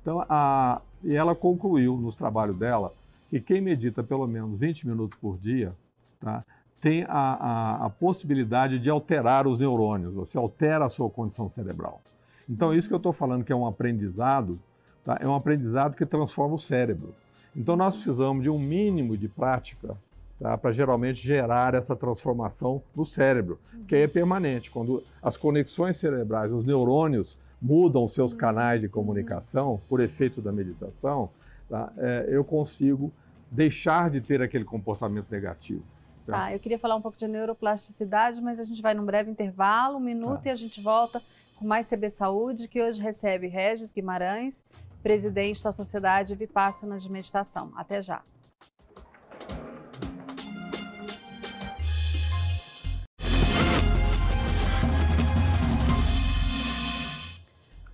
Então, 0.00 0.24
a, 0.28 0.80
e 1.04 1.14
ela 1.14 1.34
concluiu 1.34 1.96
nos 1.98 2.16
trabalhos 2.16 2.56
dela 2.56 2.92
que 3.28 3.40
quem 3.40 3.60
medita 3.60 4.02
pelo 4.02 4.26
menos 4.26 4.58
20 4.58 4.86
minutos 4.88 5.18
por 5.20 5.36
dia 5.38 5.74
tá, 6.20 6.42
tem 6.82 7.04
a, 7.04 7.08
a, 7.08 7.86
a 7.86 7.90
possibilidade 7.90 8.80
de 8.80 8.90
alterar 8.90 9.46
os 9.46 9.60
neurônios, 9.60 10.12
você 10.12 10.36
altera 10.36 10.84
a 10.84 10.88
sua 10.88 11.08
condição 11.08 11.48
cerebral. 11.48 12.02
Então, 12.50 12.74
isso 12.74 12.88
que 12.88 12.92
eu 12.92 12.98
estou 12.98 13.12
falando 13.12 13.44
que 13.44 13.52
é 13.52 13.56
um 13.56 13.68
aprendizado, 13.68 14.58
tá, 15.04 15.16
é 15.20 15.28
um 15.28 15.34
aprendizado 15.34 15.94
que 15.94 16.04
transforma 16.04 16.56
o 16.56 16.58
cérebro. 16.58 17.14
Então, 17.54 17.76
nós 17.76 17.94
precisamos 17.94 18.42
de 18.42 18.50
um 18.50 18.58
mínimo 18.58 19.16
de 19.16 19.28
prática 19.28 19.96
tá, 20.40 20.58
para 20.58 20.72
geralmente 20.72 21.22
gerar 21.22 21.72
essa 21.74 21.94
transformação 21.94 22.82
no 22.96 23.06
cérebro, 23.06 23.60
que 23.86 23.94
aí 23.94 24.02
é 24.02 24.08
permanente. 24.08 24.68
Quando 24.68 25.04
as 25.22 25.36
conexões 25.36 25.98
cerebrais, 25.98 26.50
os 26.50 26.64
neurônios 26.64 27.38
mudam 27.60 28.04
os 28.04 28.12
seus 28.12 28.34
canais 28.34 28.80
de 28.80 28.88
comunicação 28.88 29.80
por 29.88 30.00
efeito 30.00 30.42
da 30.42 30.50
meditação, 30.50 31.30
tá, 31.70 31.92
é, 31.96 32.26
eu 32.28 32.42
consigo 32.42 33.12
deixar 33.48 34.10
de 34.10 34.20
ter 34.20 34.42
aquele 34.42 34.64
comportamento 34.64 35.30
negativo. 35.30 35.84
Tá, 36.26 36.52
eu 36.52 36.60
queria 36.60 36.78
falar 36.78 36.94
um 36.96 37.00
pouco 37.00 37.18
de 37.18 37.26
neuroplasticidade, 37.26 38.40
mas 38.40 38.60
a 38.60 38.64
gente 38.64 38.80
vai 38.80 38.94
num 38.94 39.04
breve 39.04 39.30
intervalo, 39.30 39.96
um 39.96 40.00
minuto, 40.00 40.42
Tá. 40.42 40.48
e 40.50 40.52
a 40.52 40.54
gente 40.54 40.80
volta 40.80 41.20
com 41.56 41.66
mais 41.66 41.88
CB 41.88 42.08
Saúde, 42.10 42.68
que 42.68 42.80
hoje 42.80 43.02
recebe 43.02 43.48
Regis 43.48 43.92
Guimarães, 43.92 44.64
presidente 45.02 45.62
da 45.62 45.72
Sociedade 45.72 46.34
Vipassana 46.34 46.98
de 46.98 47.10
Meditação. 47.10 47.72
Até 47.76 48.00
já. 48.00 48.22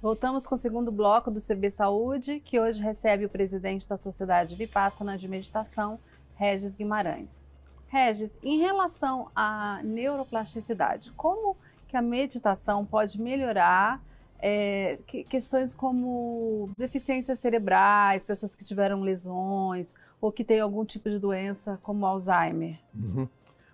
Voltamos 0.00 0.46
com 0.46 0.54
o 0.54 0.58
segundo 0.58 0.92
bloco 0.92 1.30
do 1.30 1.40
CB 1.40 1.70
Saúde, 1.70 2.40
que 2.40 2.60
hoje 2.60 2.80
recebe 2.82 3.24
o 3.24 3.28
presidente 3.28 3.86
da 3.88 3.96
Sociedade 3.96 4.54
Vipassana 4.54 5.18
de 5.18 5.26
Meditação, 5.26 5.98
Regis 6.36 6.74
Guimarães. 6.74 7.42
Regis, 7.88 8.38
em 8.42 8.58
relação 8.58 9.28
à 9.34 9.80
neuroplasticidade, 9.82 11.10
como 11.16 11.56
que 11.88 11.96
a 11.96 12.02
meditação 12.02 12.84
pode 12.84 13.20
melhorar 13.20 14.02
é, 14.38 14.96
que, 15.06 15.24
questões 15.24 15.74
como 15.74 16.70
deficiências 16.76 17.38
cerebrais, 17.38 18.24
pessoas 18.24 18.54
que 18.54 18.64
tiveram 18.64 19.00
lesões 19.00 19.94
ou 20.20 20.30
que 20.30 20.44
têm 20.44 20.60
algum 20.60 20.84
tipo 20.84 21.08
de 21.08 21.18
doença 21.18 21.78
como 21.82 22.04
Alzheimer? 22.04 22.78
Uhum. 22.94 23.26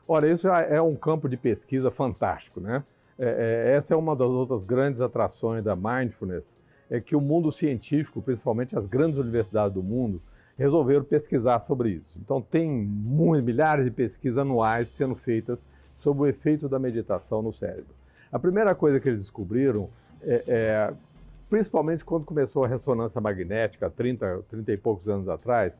Ora, 0.07 0.31
isso 0.31 0.49
é 0.49 0.81
um 0.81 0.95
campo 0.95 1.29
de 1.29 1.37
pesquisa 1.37 1.91
fantástico, 1.91 2.61
né? 2.61 2.85
É, 3.19 3.73
é, 3.73 3.77
essa 3.77 3.95
é 3.95 3.97
uma 3.97 4.15
das 4.15 4.29
outras 4.29 4.67
grandes 4.67 5.01
atrações 5.01 5.63
da 5.65 5.75
mindfulness, 5.75 6.45
é 6.91 7.01
que 7.01 7.17
o 7.17 7.21
mundo 7.21 7.51
científico, 7.51 8.21
principalmente 8.21 8.77
as 8.77 8.87
grandes 8.87 9.19
universidades 9.19 9.73
do 9.73 9.83
mundo, 9.83 10.21
resolveram 10.59 11.05
pesquisar 11.05 11.61
sobre 11.61 11.91
isso. 11.91 12.19
Então 12.19 12.41
tem 12.41 12.71
milhares 12.71 13.85
de 13.85 13.91
pesquisas 13.91 14.39
anuais 14.39 14.89
sendo 14.89 15.15
feitas 15.15 15.59
sobre 15.99 16.23
o 16.23 16.27
efeito 16.27 16.69
da 16.69 16.79
meditação 16.79 17.43
no 17.43 17.53
cérebro. 17.53 17.95
A 18.31 18.39
primeira 18.39 18.75
coisa 18.75 19.01
que 19.01 19.09
eles 19.09 19.21
descobriram 19.21 19.89
é, 20.23 20.45
é, 20.47 20.95
principalmente 21.49 22.05
quando 22.05 22.25
começou 22.25 22.65
a 22.65 22.69
ressonância 22.69 23.21
magnética, 23.21 23.91
30, 23.91 24.45
30 24.49 24.73
e 24.73 24.77
poucos 24.77 25.09
anos 25.09 25.29
atrás, 25.29 25.73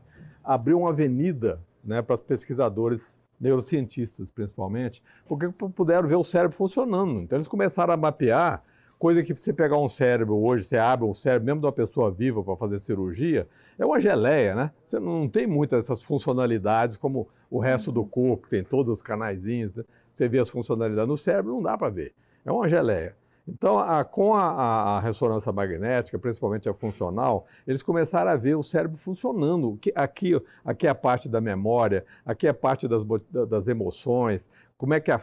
abriu 0.43 0.79
uma 0.79 0.89
avenida 0.89 1.59
né, 1.83 2.01
para 2.01 2.15
os 2.15 2.21
pesquisadores 2.21 3.01
neurocientistas, 3.39 4.29
principalmente, 4.31 5.03
porque 5.27 5.49
puderam 5.49 6.07
ver 6.07 6.15
o 6.15 6.23
cérebro 6.23 6.55
funcionando. 6.55 7.21
Então, 7.21 7.37
eles 7.37 7.47
começaram 7.47 7.93
a 7.93 7.97
mapear 7.97 8.63
coisa 8.97 9.21
que 9.21 9.33
você 9.33 9.51
pegar 9.51 9.77
um 9.77 9.89
cérebro 9.89 10.37
hoje, 10.37 10.65
você 10.65 10.77
abre 10.77 11.05
um 11.05 11.13
cérebro 11.13 11.45
mesmo 11.45 11.59
de 11.59 11.65
uma 11.65 11.71
pessoa 11.73 12.09
viva 12.09 12.43
para 12.43 12.55
fazer 12.55 12.79
cirurgia, 12.79 13.47
é 13.77 13.85
uma 13.85 13.99
geleia, 13.99 14.55
né? 14.55 14.71
Você 14.85 14.99
não 14.99 15.27
tem 15.27 15.45
muitas 15.45 15.81
dessas 15.81 16.01
funcionalidades 16.01 16.97
como 16.97 17.27
o 17.49 17.59
resto 17.59 17.91
do 17.91 18.05
corpo, 18.05 18.43
que 18.43 18.49
tem 18.49 18.63
todos 18.63 18.93
os 18.93 19.01
canaizinhos, 19.01 19.73
né? 19.73 19.83
Você 20.13 20.27
vê 20.27 20.39
as 20.39 20.49
funcionalidades 20.49 21.09
no 21.09 21.17
cérebro, 21.17 21.53
não 21.53 21.61
dá 21.61 21.77
para 21.77 21.89
ver. 21.89 22.13
É 22.45 22.51
uma 22.51 22.69
geleia. 22.69 23.15
Então, 23.47 23.77
a, 23.77 24.03
com 24.03 24.33
a, 24.33 24.97
a, 24.97 24.99
ressonância 24.99 25.51
magnética, 25.51 26.17
principalmente 26.17 26.67
a 26.67 26.73
funcional, 26.73 27.45
eles 27.67 27.83
começaram 27.83 28.31
a 28.31 28.35
ver 28.35 28.55
o 28.55 28.63
cérebro 28.63 28.97
funcionando. 28.97 29.77
Aqui, 29.93 30.41
aqui 30.63 30.87
é 30.87 30.89
a 30.89 30.95
parte 30.95 31.29
da 31.29 31.39
memória, 31.39 32.05
aqui 32.25 32.47
é 32.47 32.49
a 32.49 32.53
parte 32.53 32.87
das, 32.87 33.03
das 33.47 33.67
emoções, 33.67 34.49
como 34.77 34.93
é 34.93 34.99
que 34.99 35.11
a, 35.11 35.19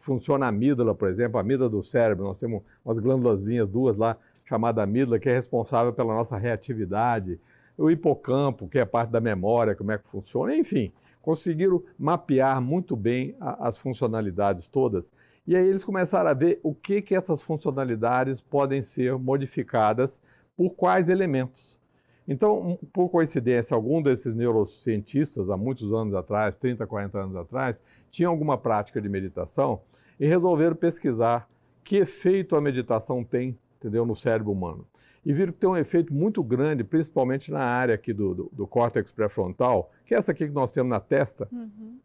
funciona 0.00 0.46
a 0.46 0.48
amígdala, 0.48 0.94
por 0.94 1.08
exemplo, 1.08 1.36
a 1.36 1.40
amígdala 1.40 1.68
do 1.68 1.82
cérebro. 1.82 2.24
Nós 2.24 2.40
temos 2.40 2.62
umas 2.84 2.98
glândulazinhas, 2.98 3.68
duas 3.68 3.96
lá, 3.96 4.16
chamada 4.46 4.82
amígdala, 4.82 5.18
que 5.18 5.28
é 5.28 5.34
responsável 5.34 5.92
pela 5.92 6.14
nossa 6.14 6.38
reatividade. 6.38 7.38
O 7.76 7.90
hipocampo, 7.90 8.68
que 8.68 8.78
é 8.78 8.82
a 8.82 8.86
parte 8.86 9.10
da 9.10 9.20
memória, 9.20 9.74
como 9.74 9.92
é 9.92 9.98
que 9.98 10.08
funciona. 10.08 10.56
Enfim, 10.56 10.92
conseguiram 11.20 11.82
mapear 11.98 12.60
muito 12.60 12.96
bem 12.96 13.36
as 13.40 13.76
funcionalidades 13.76 14.68
todas 14.68 15.10
e 15.46 15.54
aí 15.54 15.68
eles 15.68 15.84
começaram 15.84 16.28
a 16.28 16.34
ver 16.34 16.58
o 16.62 16.74
que, 16.74 17.00
que 17.00 17.14
essas 17.14 17.40
funcionalidades 17.40 18.40
podem 18.40 18.82
ser 18.82 19.16
modificadas 19.16 20.20
por 20.56 20.70
quais 20.70 21.08
elementos. 21.08 21.78
Então, 22.26 22.76
por 22.92 23.08
coincidência, 23.08 23.72
algum 23.72 24.02
desses 24.02 24.34
neurocientistas, 24.34 25.48
há 25.48 25.56
muitos 25.56 25.92
anos 25.92 26.14
atrás, 26.14 26.56
30, 26.56 26.84
40 26.84 27.18
anos 27.18 27.36
atrás, 27.36 27.80
tinham 28.10 28.32
alguma 28.32 28.58
prática 28.58 29.00
de 29.00 29.08
meditação 29.08 29.80
e 30.18 30.26
resolveram 30.26 30.74
pesquisar 30.74 31.48
que 31.84 31.98
efeito 31.98 32.56
a 32.56 32.60
meditação 32.60 33.22
tem 33.22 33.56
entendeu, 33.78 34.04
no 34.04 34.16
cérebro 34.16 34.50
humano. 34.50 34.84
E 35.26 35.32
viram 35.32 35.52
que 35.52 35.58
tem 35.58 35.68
um 35.68 35.76
efeito 35.76 36.14
muito 36.14 36.42
grande, 36.42 36.82
principalmente 36.84 37.50
na 37.50 37.60
área 37.60 37.94
aqui 37.94 38.14
do, 38.14 38.34
do, 38.34 38.50
do 38.52 38.66
córtex 38.66 39.12
pré-frontal, 39.12 39.90
que 40.06 40.14
é 40.14 40.18
essa 40.18 40.32
aqui 40.32 40.46
que 40.46 40.54
nós 40.54 40.72
temos 40.72 40.88
na 40.88 41.00
testa, 41.00 41.46
uhum 41.52 41.98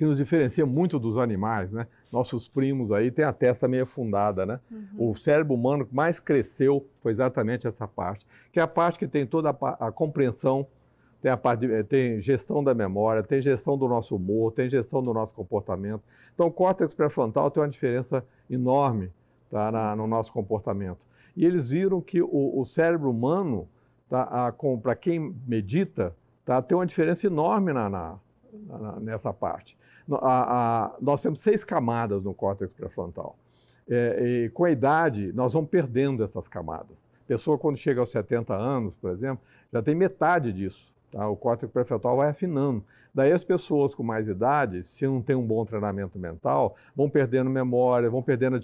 que 0.00 0.06
nos 0.06 0.16
diferencia 0.16 0.64
muito 0.64 0.98
dos 0.98 1.18
animais, 1.18 1.70
né? 1.70 1.86
Nossos 2.10 2.48
primos 2.48 2.90
aí 2.90 3.10
têm 3.10 3.22
a 3.22 3.34
testa 3.34 3.68
meio 3.68 3.82
afundada, 3.82 4.46
né? 4.46 4.58
Uhum. 4.70 5.10
O 5.10 5.14
cérebro 5.14 5.52
humano 5.52 5.84
que 5.84 5.94
mais 5.94 6.18
cresceu 6.18 6.86
foi 7.02 7.12
exatamente 7.12 7.66
essa 7.66 7.86
parte, 7.86 8.26
que 8.50 8.58
é 8.58 8.62
a 8.62 8.66
parte 8.66 8.98
que 8.98 9.06
tem 9.06 9.26
toda 9.26 9.50
a, 9.50 9.88
a 9.88 9.92
compreensão, 9.92 10.66
tem 11.20 11.30
a 11.30 11.36
parte 11.36 11.66
de, 11.66 11.84
tem 11.84 12.18
gestão 12.18 12.64
da 12.64 12.72
memória, 12.72 13.22
tem 13.22 13.42
gestão 13.42 13.76
do 13.76 13.86
nosso 13.86 14.16
humor, 14.16 14.52
tem 14.52 14.70
gestão 14.70 15.02
do 15.02 15.12
nosso 15.12 15.34
comportamento. 15.34 16.00
Então, 16.34 16.46
o 16.46 16.50
córtex 16.50 16.94
pré-frontal 16.94 17.50
tem 17.50 17.62
uma 17.62 17.68
diferença 17.68 18.24
enorme 18.48 19.10
tá, 19.50 19.70
na, 19.70 19.94
no 19.94 20.06
nosso 20.06 20.32
comportamento. 20.32 21.09
E 21.36 21.44
eles 21.44 21.70
viram 21.70 22.00
que 22.00 22.22
o, 22.22 22.60
o 22.60 22.64
cérebro 22.64 23.10
humano, 23.10 23.68
tá, 24.08 24.52
para 24.82 24.94
quem 24.94 25.34
medita, 25.46 26.14
tá, 26.44 26.60
tem 26.60 26.76
uma 26.76 26.86
diferença 26.86 27.26
enorme 27.26 27.72
na, 27.72 27.88
na, 27.88 28.18
na 28.68 29.00
nessa 29.00 29.32
parte 29.32 29.78
a, 30.16 30.84
a, 30.86 30.96
nós 31.00 31.20
temos 31.20 31.40
seis 31.40 31.64
camadas 31.64 32.22
no 32.24 32.34
córtex 32.34 32.72
pré-frontal. 32.72 33.36
É, 33.88 34.50
com 34.54 34.64
a 34.64 34.70
idade, 34.70 35.32
nós 35.32 35.52
vamos 35.52 35.68
perdendo 35.68 36.22
essas 36.22 36.46
camadas. 36.48 36.96
A 37.24 37.28
pessoa, 37.28 37.58
quando 37.58 37.76
chega 37.76 38.00
aos 38.00 38.10
70 38.10 38.54
anos, 38.54 38.94
por 38.96 39.10
exemplo, 39.10 39.44
já 39.72 39.82
tem 39.82 39.94
metade 39.94 40.52
disso. 40.52 40.90
Tá? 41.10 41.28
O 41.28 41.36
córtex 41.36 41.72
pré-frontal 41.72 42.16
vai 42.16 42.28
afinando. 42.28 42.84
Daí 43.12 43.32
as 43.32 43.42
pessoas 43.42 43.94
com 43.94 44.04
mais 44.04 44.28
idade, 44.28 44.84
se 44.84 45.04
não 45.06 45.20
tem 45.20 45.34
um 45.34 45.44
bom 45.44 45.64
treinamento 45.64 46.18
mental, 46.18 46.76
vão 46.94 47.10
perdendo 47.10 47.50
memória, 47.50 48.08
vão 48.08 48.22
perdendo 48.22 48.60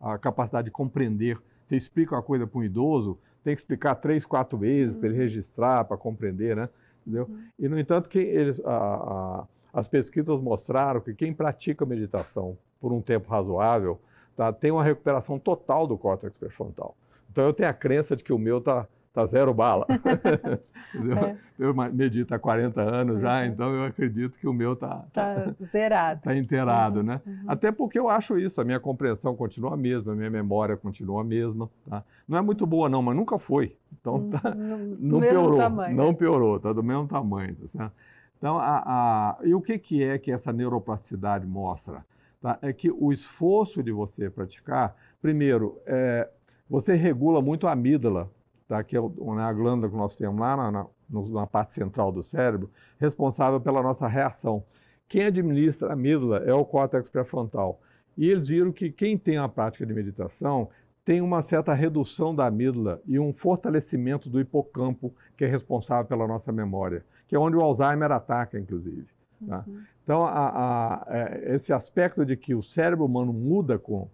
a, 0.00 0.14
a 0.14 0.18
capacidade 0.18 0.66
de 0.66 0.70
compreender. 0.70 1.38
Você 1.68 1.76
explica 1.76 2.14
uma 2.14 2.22
coisa 2.22 2.46
para 2.46 2.58
um 2.58 2.64
idoso, 2.64 3.18
tem 3.44 3.54
que 3.54 3.60
explicar 3.60 3.94
três, 3.96 4.24
quatro 4.24 4.58
vezes 4.58 4.94
uhum. 4.94 5.00
para 5.00 5.08
ele 5.10 5.18
registrar, 5.18 5.84
para 5.84 5.96
compreender, 5.96 6.56
né? 6.56 6.68
Entendeu? 7.02 7.26
Uhum. 7.28 7.42
E, 7.58 7.68
no 7.68 7.78
entanto, 7.78 8.08
que 8.08 8.18
eles, 8.18 8.60
a, 8.64 9.46
as 9.72 9.86
pesquisas 9.86 10.40
mostraram 10.40 11.00
que 11.00 11.14
quem 11.14 11.32
pratica 11.32 11.84
meditação 11.84 12.56
por 12.80 12.92
um 12.92 13.02
tempo 13.02 13.30
razoável 13.30 14.00
tá, 14.34 14.52
tem 14.52 14.70
uma 14.70 14.82
recuperação 14.82 15.38
total 15.38 15.86
do 15.86 15.98
córtex 15.98 16.36
pré-frontal. 16.36 16.96
Então 17.30 17.44
eu 17.44 17.52
tenho 17.52 17.68
a 17.68 17.74
crença 17.74 18.16
de 18.16 18.24
que 18.24 18.32
o 18.32 18.38
meu 18.38 18.58
está 18.58 18.86
tá 19.18 19.26
zero 19.26 19.52
bala. 19.52 19.86
é. 21.28 21.36
Eu 21.58 21.74
medito 21.74 22.34
há 22.34 22.38
40 22.38 22.80
anos 22.80 23.16
uhum. 23.16 23.20
já, 23.20 23.46
então 23.46 23.74
eu 23.74 23.84
acredito 23.84 24.38
que 24.38 24.46
o 24.46 24.52
meu 24.52 24.74
está 24.74 25.04
tá, 25.12 25.34
tá 25.34 25.54
zerado. 25.64 26.18
Está 26.20 26.36
inteirado, 26.36 27.00
uhum. 27.00 27.06
né? 27.06 27.20
Uhum. 27.26 27.44
Até 27.48 27.72
porque 27.72 27.98
eu 27.98 28.08
acho 28.08 28.38
isso, 28.38 28.60
a 28.60 28.64
minha 28.64 28.78
compreensão 28.78 29.34
continua 29.34 29.74
a 29.74 29.76
mesma, 29.76 30.12
a 30.12 30.16
minha 30.16 30.30
memória 30.30 30.76
continua 30.76 31.22
a 31.22 31.24
mesma. 31.24 31.68
Tá? 31.88 32.04
Não 32.28 32.38
é 32.38 32.40
muito 32.40 32.66
boa 32.66 32.88
não, 32.88 33.02
mas 33.02 33.16
nunca 33.16 33.38
foi. 33.38 33.76
Então 34.00 34.30
tá, 34.30 34.54
no, 34.54 34.78
não 34.98 35.20
piorou, 35.20 35.56
tamanho, 35.56 35.96
não 35.96 36.08
né? 36.08 36.12
piorou, 36.14 36.56
está 36.56 36.72
do 36.72 36.82
mesmo 36.82 37.08
tamanho. 37.08 37.56
Tá? 37.76 37.90
Então, 38.38 38.56
a, 38.56 38.82
a, 38.86 39.38
e 39.42 39.52
o 39.52 39.60
que, 39.60 39.78
que 39.78 40.02
é 40.02 40.16
que 40.16 40.30
essa 40.30 40.52
neuroplasticidade 40.52 41.44
mostra? 41.44 42.04
Tá? 42.40 42.56
É 42.62 42.72
que 42.72 42.88
o 42.88 43.12
esforço 43.12 43.82
de 43.82 43.90
você 43.90 44.30
praticar, 44.30 44.94
primeiro, 45.20 45.76
é, 45.84 46.28
você 46.70 46.94
regula 46.94 47.42
muito 47.42 47.66
a 47.66 47.72
amígdala, 47.72 48.30
tá? 48.68 48.84
que 48.84 48.96
é 48.96 49.00
né, 49.00 49.42
a 49.42 49.52
glândula 49.52 49.90
que 49.90 49.96
nós 49.96 50.14
temos 50.14 50.38
lá 50.38 50.56
na, 50.56 50.70
na, 50.70 50.86
na 51.10 51.46
parte 51.46 51.72
central 51.72 52.12
do 52.12 52.22
cérebro, 52.22 52.70
responsável 52.98 53.60
pela 53.60 53.82
nossa 53.82 54.06
reação. 54.06 54.62
Quem 55.08 55.24
administra 55.24 55.88
a 55.88 55.92
amígdala 55.94 56.38
é 56.44 56.52
o 56.52 56.64
córtex 56.64 57.08
pré-frontal. 57.08 57.80
E 58.16 58.28
eles 58.28 58.48
viram 58.48 58.70
que 58.70 58.90
quem 58.90 59.16
tem 59.16 59.38
a 59.38 59.48
prática 59.48 59.86
de 59.86 59.94
meditação 59.94 60.68
tem 61.04 61.22
uma 61.22 61.40
certa 61.40 61.72
redução 61.72 62.34
da 62.34 62.46
amígdala 62.46 63.00
e 63.06 63.18
um 63.18 63.32
fortalecimento 63.32 64.28
do 64.28 64.38
hipocampo, 64.38 65.14
que 65.36 65.44
é 65.44 65.48
responsável 65.48 66.04
pela 66.04 66.26
nossa 66.26 66.52
memória 66.52 67.02
que 67.28 67.36
é 67.36 67.38
onde 67.38 67.56
o 67.56 67.60
Alzheimer 67.60 68.10
ataca, 68.10 68.58
inclusive. 68.58 69.06
Tá? 69.46 69.62
Uhum. 69.66 69.82
Então, 70.02 70.24
a, 70.24 70.48
a, 70.48 71.06
é, 71.08 71.54
esse 71.54 71.72
aspecto 71.72 72.24
de 72.24 72.36
que 72.36 72.54
o 72.54 72.62
cérebro 72.62 73.04
humano 73.04 73.32
muda 73.32 73.78
com, 73.78 74.08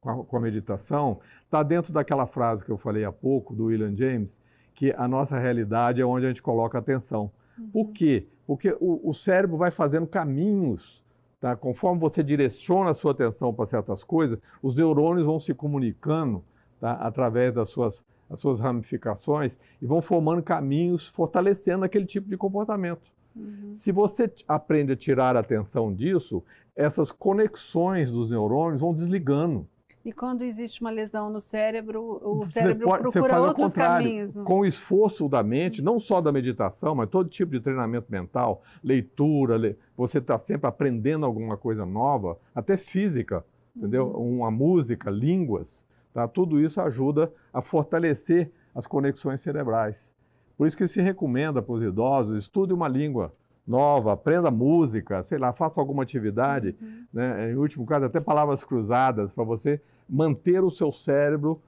com 0.00 0.10
a, 0.10 0.24
com 0.24 0.36
a 0.36 0.40
meditação 0.40 1.20
está 1.44 1.62
dentro 1.62 1.92
daquela 1.92 2.26
frase 2.26 2.64
que 2.64 2.70
eu 2.70 2.78
falei 2.78 3.04
há 3.04 3.12
pouco, 3.12 3.54
do 3.54 3.66
William 3.66 3.94
James, 3.94 4.38
que 4.74 4.94
a 4.96 5.06
nossa 5.06 5.38
realidade 5.38 6.00
é 6.00 6.04
onde 6.04 6.24
a 6.24 6.28
gente 6.28 6.42
coloca 6.42 6.78
atenção. 6.78 7.30
Uhum. 7.58 7.70
Por 7.70 7.92
quê? 7.92 8.26
Porque 8.46 8.74
o, 8.80 9.08
o, 9.08 9.12
cérebro 9.12 9.56
vai 9.56 9.70
fazendo 9.70 10.06
caminhos, 10.06 11.04
tá? 11.40 11.54
conforme 11.54 12.00
você 12.00 12.22
direciona 12.22 12.90
a 12.90 12.94
sua 12.94 13.12
atenção 13.12 13.52
para 13.52 13.66
certas 13.66 14.02
coisas, 14.02 14.38
os 14.62 14.74
neurônios 14.74 15.26
vão 15.26 15.38
se 15.38 15.52
comunicando 15.52 16.42
tá? 16.80 16.92
através 16.92 17.54
das 17.54 17.68
suas 17.68 18.04
as 18.30 18.38
suas 18.38 18.60
ramificações 18.60 19.58
e 19.82 19.86
vão 19.86 20.00
formando 20.00 20.40
caminhos, 20.40 21.08
fortalecendo 21.08 21.84
aquele 21.84 22.06
tipo 22.06 22.30
de 22.30 22.36
comportamento. 22.36 23.10
Uhum. 23.34 23.72
Se 23.72 23.90
você 23.90 24.32
aprende 24.46 24.92
a 24.92 24.96
tirar 24.96 25.36
a 25.36 25.40
atenção 25.40 25.92
disso, 25.92 26.42
essas 26.76 27.10
conexões 27.10 28.10
dos 28.10 28.30
neurônios 28.30 28.80
vão 28.80 28.94
desligando. 28.94 29.66
E 30.02 30.12
quando 30.12 30.42
existe 30.42 30.80
uma 30.80 30.90
lesão 30.90 31.28
no 31.28 31.38
cérebro, 31.38 32.20
o 32.22 32.46
cérebro 32.46 32.86
pode, 32.86 33.02
procura 33.02 33.40
outros 33.40 33.74
caminhos. 33.74 34.34
Com 34.34 34.60
o 34.60 34.66
esforço 34.66 35.28
da 35.28 35.42
mente, 35.42 35.82
não 35.82 35.98
só 35.98 36.22
da 36.22 36.32
meditação, 36.32 36.94
mas 36.94 37.10
todo 37.10 37.28
tipo 37.28 37.52
de 37.52 37.60
treinamento 37.60 38.10
mental, 38.10 38.62
leitura, 38.82 39.58
le... 39.58 39.76
você 39.94 40.16
está 40.16 40.38
sempre 40.38 40.66
aprendendo 40.66 41.26
alguma 41.26 41.56
coisa 41.56 41.84
nova, 41.84 42.38
até 42.54 42.78
física, 42.78 43.44
entendeu? 43.76 44.06
Uhum. 44.06 44.38
Uma 44.38 44.50
música, 44.50 45.10
línguas. 45.10 45.84
Tá? 46.14 46.26
Tudo 46.26 46.58
isso 46.58 46.80
ajuda 46.80 47.30
a 47.52 47.60
fortalecer 47.60 48.50
as 48.74 48.86
conexões 48.86 49.42
cerebrais. 49.42 50.10
Por 50.56 50.66
isso 50.66 50.76
que 50.76 50.86
se 50.86 51.02
recomenda 51.02 51.60
para 51.60 51.74
os 51.74 51.82
idosos, 51.82 52.38
estude 52.38 52.72
uma 52.72 52.88
língua. 52.88 53.34
Nova, 53.66 54.12
aprenda 54.12 54.50
música, 54.50 55.22
sei 55.22 55.38
lá, 55.38 55.52
faça 55.52 55.80
alguma 55.80 56.02
atividade, 56.02 56.76
uhum. 56.80 57.04
né? 57.12 57.52
em 57.52 57.56
último 57.56 57.86
caso, 57.86 58.06
até 58.06 58.20
palavras 58.20 58.64
cruzadas, 58.64 59.32
para 59.32 59.44
você 59.44 59.80
manter 60.08 60.62
o 60.62 60.70
seu 60.70 60.90
cérebro 60.90 61.62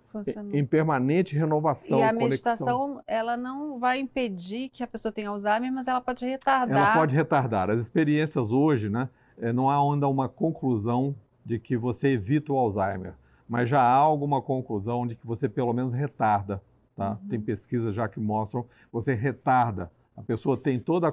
em 0.52 0.66
permanente 0.66 1.36
renovação. 1.36 1.98
E 1.98 2.02
a 2.02 2.12
meditação, 2.12 3.00
ela 3.06 3.36
não 3.36 3.78
vai 3.78 4.00
impedir 4.00 4.68
que 4.68 4.82
a 4.82 4.86
pessoa 4.86 5.12
tenha 5.12 5.28
Alzheimer, 5.28 5.72
mas 5.72 5.86
ela 5.86 6.00
pode 6.00 6.26
retardar. 6.26 6.76
Ela 6.76 6.94
pode 6.94 7.14
retardar. 7.14 7.70
As 7.70 7.80
experiências 7.80 8.50
hoje, 8.50 8.90
né, 8.90 9.08
eh, 9.38 9.52
não 9.52 9.70
há 9.70 9.76
ainda 9.76 10.08
uma 10.08 10.28
conclusão 10.28 11.14
de 11.44 11.58
que 11.58 11.76
você 11.76 12.08
evita 12.08 12.52
o 12.52 12.58
Alzheimer, 12.58 13.14
mas 13.48 13.68
já 13.68 13.80
há 13.80 13.94
alguma 13.94 14.42
conclusão 14.42 15.06
de 15.06 15.14
que 15.14 15.26
você 15.26 15.48
pelo 15.48 15.72
menos 15.72 15.94
retarda. 15.94 16.60
Tá? 16.96 17.10
Uhum. 17.10 17.28
Tem 17.28 17.40
pesquisas 17.40 17.94
já 17.94 18.08
que 18.08 18.20
mostram 18.20 18.66
você 18.92 19.14
retarda. 19.14 19.90
A 20.16 20.22
pessoa 20.22 20.56
tem 20.56 20.78
todos 20.78 21.12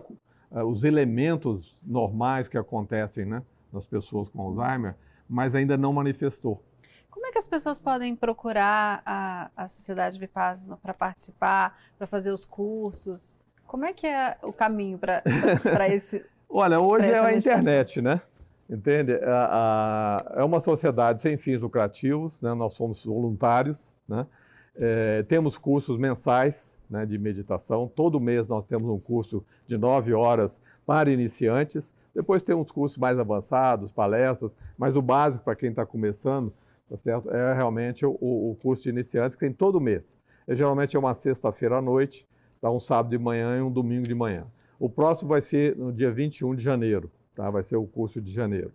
uh, 0.52 0.64
os 0.64 0.84
elementos 0.84 1.82
normais 1.86 2.48
que 2.48 2.58
acontecem 2.58 3.26
né, 3.26 3.42
nas 3.72 3.86
pessoas 3.86 4.30
com 4.30 4.42
Alzheimer, 4.42 4.96
mas 5.28 5.54
ainda 5.56 5.78
não 5.78 5.94
manifestou. 5.94 6.64
Como 7.10 7.26
é 7.28 7.32
que 7.32 7.38
as 7.38 7.48
pessoas 7.48 7.80
podem 7.80 8.16
procurar 8.16 9.02
a, 9.06 9.52
a 9.56 9.68
Sociedade 9.68 10.20
Vipassana 10.20 10.78
para 10.78 10.94
participar, 10.94 11.78
para 11.98 12.08
fazer 12.08 12.32
os 12.32 12.46
cursos? 12.46 13.40
Como 13.68 13.86
é 13.86 13.94
que 13.94 14.08
é 14.08 14.38
o 14.42 14.54
caminho 14.54 14.98
para 14.98 15.22
esse... 15.94 16.26
Olha, 16.50 16.80
hoje 16.80 17.12
é 17.12 17.20
a 17.20 17.36
internet, 17.36 18.02
né? 18.02 18.22
Entende? 18.70 19.14
é 19.14 20.44
uma 20.44 20.60
sociedade 20.60 21.22
sem 21.22 21.38
fins 21.38 21.62
lucrativos, 21.62 22.40
né? 22.42 22.54
nós 22.54 22.74
somos 22.74 23.04
voluntários, 23.04 23.94
né? 24.08 24.28
É, 24.76 25.24
temos 25.24 25.58
cursos 25.58 25.98
mensais 25.98 26.78
né, 26.90 27.06
de 27.06 27.18
meditação. 27.18 27.88
Todo 27.94 28.20
mês 28.20 28.48
nós 28.48 28.66
temos 28.66 28.90
um 28.90 29.00
curso 29.00 29.46
de 29.68 29.78
nove 29.78 30.14
horas 30.14 30.60
para 30.86 31.12
iniciantes. 31.12 31.94
Depois 32.14 32.42
temos 32.42 32.72
cursos 32.72 32.98
mais 32.98 33.20
avançados, 33.20 33.92
palestras, 33.92 34.58
mas 34.78 34.96
o 34.96 35.02
básico 35.02 35.44
para 35.44 35.56
quem 35.56 35.70
está 35.70 35.86
começando 35.86 36.52
tá 36.90 36.98
certo? 36.98 37.30
é 37.30 37.54
realmente 37.54 38.06
o, 38.06 38.12
o, 38.12 38.58
curso 38.62 38.84
de 38.84 38.90
iniciantes 38.90 39.36
que 39.36 39.46
tem 39.46 39.54
todo 39.54 39.80
mês. 39.80 40.18
Geralmente 40.48 40.96
é 40.96 41.00
uma 41.00 41.14
sexta-feira 41.14 41.78
à 41.78 41.82
noite, 41.82 42.28
tá? 42.60 42.72
um 42.72 42.80
sábado 42.80 43.12
de 43.12 43.18
manhã 43.20 43.58
e 43.58 43.62
um 43.62 43.72
domingo 43.72 44.08
de 44.08 44.16
manhã. 44.16 44.48
O 44.80 44.90
próximo 44.90 45.30
vai 45.30 45.42
ser 45.42 45.76
no 45.78 45.94
dia 45.94 46.12
21 46.12 46.56
de 46.56 46.64
janeiro, 46.64 47.12
tá? 47.36 47.50
vai 47.50 47.62
ser 47.62 47.76
o 47.76 47.86
curso 47.86 48.20
de 48.20 48.32
janeiro. 48.32 48.72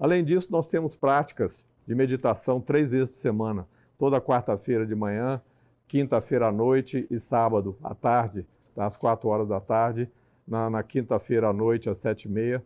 Além 0.00 0.24
disso, 0.24 0.48
nós 0.50 0.66
temos 0.66 0.96
práticas 0.96 1.64
de 1.86 1.94
meditação 1.94 2.60
três 2.60 2.90
vezes 2.90 3.10
por 3.10 3.18
semana, 3.18 3.68
toda 3.96 4.20
quarta-feira 4.20 4.84
de 4.84 4.94
manhã, 4.94 5.40
quinta-feira 5.92 6.48
à 6.48 6.50
noite 6.50 7.06
e 7.10 7.20
sábado 7.20 7.76
à 7.84 7.94
tarde, 7.94 8.46
tá? 8.74 8.86
às 8.86 8.96
quatro 8.96 9.28
horas 9.28 9.46
da 9.46 9.60
tarde, 9.60 10.10
na, 10.48 10.70
na 10.70 10.82
quinta-feira 10.82 11.48
à 11.48 11.52
noite, 11.52 11.90
às 11.90 11.98
sete 11.98 12.24
e 12.24 12.30
meia. 12.30 12.64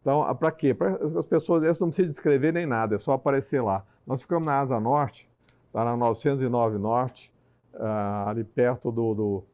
Então, 0.00 0.34
para 0.36 0.50
quê? 0.50 0.72
Para 0.72 0.94
as 1.18 1.26
pessoas, 1.26 1.62
eles 1.62 1.78
não 1.78 1.88
precisam 1.88 2.10
descrever 2.10 2.50
nem 2.50 2.64
nada, 2.64 2.94
é 2.94 2.98
só 2.98 3.12
aparecer 3.12 3.62
lá. 3.62 3.84
Nós 4.06 4.22
ficamos 4.22 4.46
na 4.46 4.58
Asa 4.58 4.80
Norte, 4.80 5.28
está 5.66 5.84
na 5.84 5.94
909 5.98 6.78
Norte, 6.78 7.30
uh, 7.74 8.28
ali 8.30 8.42
perto 8.42 8.90
do, 8.90 9.14
do, 9.14 9.44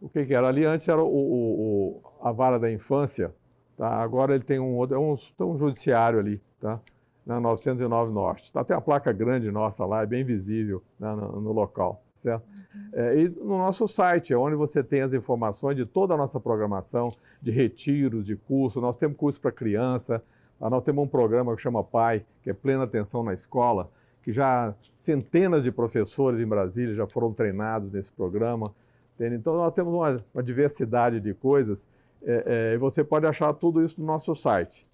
O 0.00 0.08
que, 0.08 0.24
que 0.24 0.32
era? 0.32 0.46
Ali 0.46 0.64
antes 0.64 0.86
era 0.86 1.02
o, 1.02 1.08
o, 1.08 1.98
o, 1.98 2.02
a 2.22 2.30
vara 2.30 2.56
da 2.56 2.70
infância, 2.70 3.34
tá? 3.76 3.88
agora 4.00 4.36
ele 4.36 4.44
tem 4.44 4.60
um 4.60 4.76
outro, 4.76 4.94
é 4.94 4.98
um, 5.00 5.16
tem 5.16 5.44
um 5.44 5.58
judiciário 5.58 6.20
ali, 6.20 6.40
tá? 6.60 6.80
na 7.26 7.40
909 7.40 8.12
Norte. 8.12 8.52
Tá, 8.52 8.62
tem 8.62 8.76
uma 8.76 8.80
placa 8.80 9.12
grande 9.12 9.50
nossa 9.50 9.84
lá, 9.84 10.02
é 10.02 10.06
bem 10.06 10.22
visível 10.22 10.80
né, 11.00 11.12
no, 11.16 11.40
no, 11.40 11.52
local. 11.52 12.00
Certo? 12.22 12.42
Uhum. 12.42 12.88
É, 12.92 13.20
e 13.20 13.28
no 13.28 13.58
nosso 13.58 13.86
site, 13.86 14.32
é 14.32 14.36
onde 14.36 14.56
você 14.56 14.82
tem 14.82 15.02
as 15.02 15.12
informações 15.12 15.76
de 15.76 15.86
toda 15.86 16.14
a 16.14 16.16
nossa 16.16 16.40
programação, 16.40 17.12
de 17.40 17.50
retiros, 17.50 18.26
de 18.26 18.36
curso. 18.36 18.80
Nós 18.80 18.96
temos 18.96 19.16
curso 19.16 19.40
para 19.40 19.52
criança, 19.52 20.22
ah, 20.60 20.68
nós 20.68 20.82
temos 20.82 21.04
um 21.04 21.08
programa 21.08 21.54
que 21.54 21.62
chama 21.62 21.84
PAI, 21.84 22.24
que 22.42 22.50
é 22.50 22.52
Plena 22.52 22.84
Atenção 22.84 23.22
na 23.22 23.32
Escola, 23.32 23.88
que 24.22 24.32
já 24.32 24.74
centenas 24.98 25.62
de 25.62 25.70
professores 25.70 26.40
em 26.40 26.46
Brasília 26.46 26.94
já 26.94 27.06
foram 27.06 27.32
treinados 27.32 27.92
nesse 27.92 28.10
programa. 28.12 28.74
Entende? 29.14 29.36
Então, 29.36 29.56
nós 29.56 29.72
temos 29.72 29.94
uma, 29.94 30.22
uma 30.34 30.42
diversidade 30.42 31.20
de 31.20 31.32
coisas 31.34 31.78
é, 32.22 32.72
é, 32.72 32.74
e 32.74 32.78
você 32.78 33.04
pode 33.04 33.26
achar 33.26 33.52
tudo 33.54 33.82
isso 33.82 34.00
no 34.00 34.06
nosso 34.06 34.34
site. 34.34 34.86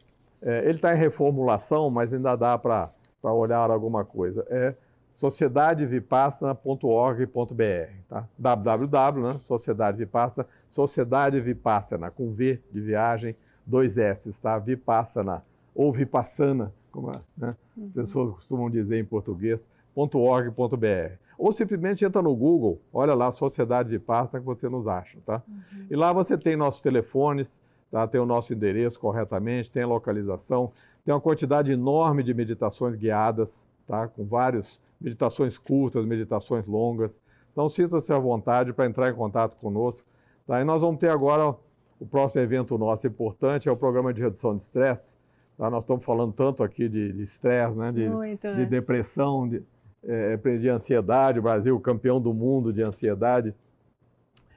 É, 0.43 0.61
ele 0.65 0.77
está 0.77 0.95
em 0.95 0.99
reformulação, 0.99 1.89
mas 1.91 2.13
ainda 2.13 2.37
dá 2.37 2.59
para 2.59 2.91
olhar 3.23 3.71
alguma 3.71 4.05
coisa. 4.05 4.47
É 4.51 4.75
sociedadevipassana.org.br, 5.15 7.93
tá? 8.09 8.27
www, 8.39 9.23
né? 9.23 9.39
Sociedade 9.45 9.99
Vipassana, 9.99 10.49
Sociedade 10.69 11.41
Vipassana, 11.41 12.11
com 12.11 12.33
V 12.33 12.61
de 12.73 12.81
viagem, 12.81 13.37
dois 13.65 13.97
S, 13.97 14.33
tá? 14.43 14.59
Vipassana 14.59 15.45
ou 15.75 15.93
Vipassana, 15.93 16.73
como 16.91 17.13
né, 17.37 17.55
uhum. 17.77 17.91
pessoas 17.91 18.31
costumam 18.31 18.71
dizer 18.71 18.99
em 18.99 19.05
português, 19.05 19.67
.org.br. 19.95 21.19
Ou 21.37 21.53
simplesmente 21.53 22.05
entra 22.05 22.23
no 22.23 22.35
Google, 22.35 22.81
olha 22.93 23.15
lá, 23.15 23.33
Sociedade 23.33 23.91
de 23.91 23.99
Pasta, 23.99 24.39
que 24.39 24.47
você 24.47 24.69
nos 24.69 24.87
acha, 24.87 25.19
tá? 25.27 25.43
Uhum. 25.49 25.87
E 25.91 25.97
lá 25.97 26.13
você 26.13 26.39
tem 26.39 26.57
nossos 26.57 26.81
telefones, 26.81 27.49
tá? 27.91 28.07
tem 28.07 28.21
o 28.21 28.27
nosso 28.27 28.53
endereço 28.53 29.01
corretamente, 29.01 29.71
tem 29.71 29.83
a 29.83 29.87
localização, 29.87 30.73
tem 31.05 31.13
uma 31.13 31.21
quantidade 31.21 31.73
enorme 31.73 32.23
de 32.23 32.33
meditações 32.33 32.95
guiadas, 32.95 33.53
tá? 33.87 34.09
com 34.09 34.25
várias 34.25 34.81
meditações 35.01 35.59
curtas, 35.59 36.05
meditações 36.05 36.67
longas. 36.67 37.19
Então 37.53 37.69
sinta-se 37.69 38.13
à 38.13 38.19
vontade 38.19 38.73
para 38.73 38.87
entrar 38.87 39.11
em 39.11 39.15
contato 39.15 39.57
conosco. 39.57 40.07
Tá? 40.47 40.61
E 40.61 40.65
nós 40.65 40.83
vamos 40.83 40.99
ter 40.99 41.09
agora 41.09 41.57
o 42.01 42.07
próximo 42.07 42.41
evento 42.41 42.77
nosso 42.77 43.07
importante, 43.07 43.69
é 43.69 43.73
o 43.73 43.77
programa 43.77 44.13
de 44.13 44.21
redução 44.21 44.57
de 44.57 44.63
estresse, 44.63 45.15
Tá? 45.57 45.71
Nós 45.71 45.85
estamos 45.85 46.05
falando 46.05 46.33
tanto 46.33 46.63
aqui 46.63 46.89
de 46.89 47.23
estresse, 47.23 47.77
né? 47.77 47.93
de, 47.93 48.09
Muito, 48.09 48.49
de 48.49 48.61
né? 48.61 48.67
depressão, 48.67 49.49
de, 49.49 49.63
é, 50.03 50.37
de 50.37 50.69
ansiedade, 50.69 51.39
o 51.39 51.43
Brasil 51.43 51.79
campeão 51.81 52.21
do 52.21 52.35
mundo 52.35 52.73
de 52.73 52.83
ansiedade. 52.83 53.55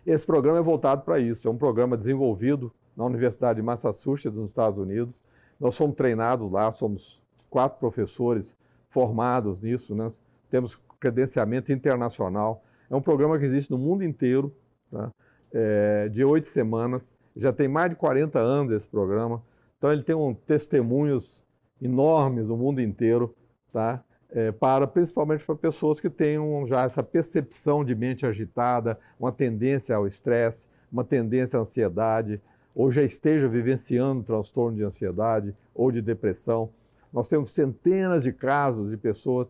Esse 0.06 0.26
programa 0.26 0.60
é 0.60 0.62
voltado 0.62 1.04
para 1.04 1.20
isso, 1.20 1.48
é 1.48 1.52
um 1.52 1.58
programa 1.58 1.98
desenvolvido 1.98 2.72
na 2.96 3.06
Universidade 3.06 3.58
de 3.58 3.62
Massachusetts, 3.66 4.36
nos 4.36 4.50
Estados 4.50 4.80
Unidos. 4.80 5.20
Nós 5.60 5.76
somos 5.76 5.96
treinados 5.96 6.52
lá, 6.52 6.72
somos 6.72 7.22
quatro 7.50 7.78
professores 7.80 8.58
formados 8.90 9.62
nisso, 9.62 9.94
né? 9.94 10.10
Temos 10.50 10.80
credenciamento 11.00 11.72
internacional. 11.72 12.64
É 12.90 12.96
um 12.96 13.02
programa 13.02 13.38
que 13.38 13.46
existe 13.46 13.70
no 13.72 13.78
mundo 13.78 14.04
inteiro, 14.04 14.56
tá? 14.92 15.12
é, 15.54 16.10
de 16.10 16.24
oito 16.24 16.48
semanas. 16.48 17.04
Já 17.36 17.54
tem 17.54 17.68
mais 17.68 17.90
de 17.90 17.96
40 17.96 18.40
anos 18.40 18.74
esse 18.74 18.88
programa. 18.88 19.44
Então 19.78 19.92
ele 19.92 20.04
tem 20.04 20.16
um 20.16 20.34
testemunhos 20.34 21.46
enormes 21.82 22.48
no 22.48 22.58
mundo 22.58 22.82
inteiro, 22.82 23.36
tá? 23.72 24.04
É, 24.30 24.52
para 24.52 24.86
principalmente 24.86 25.46
para 25.46 25.56
pessoas 25.56 26.00
que 26.00 26.10
tenham 26.10 26.68
já 26.68 26.84
essa 26.84 27.02
percepção 27.02 27.86
de 27.86 27.96
mente 27.96 28.26
agitada, 28.26 29.00
uma 29.18 29.32
tendência 29.32 29.96
ao 29.96 30.06
estresse, 30.06 30.68
uma 30.92 31.04
tendência 31.04 31.58
à 31.58 31.62
ansiedade, 31.62 32.42
ou 32.76 32.92
já 32.92 33.04
esteja 33.04 33.48
vivenciando 33.48 34.24
transtorno 34.24 34.78
de 34.78 34.84
ansiedade 34.84 35.56
ou 35.74 35.92
de 35.92 36.02
depressão. 36.02 36.70
Nós 37.14 37.30
temos 37.30 37.52
centenas 37.52 38.24
de 38.24 38.34
casos 38.34 38.90
de 38.90 38.98
pessoas 38.98 39.48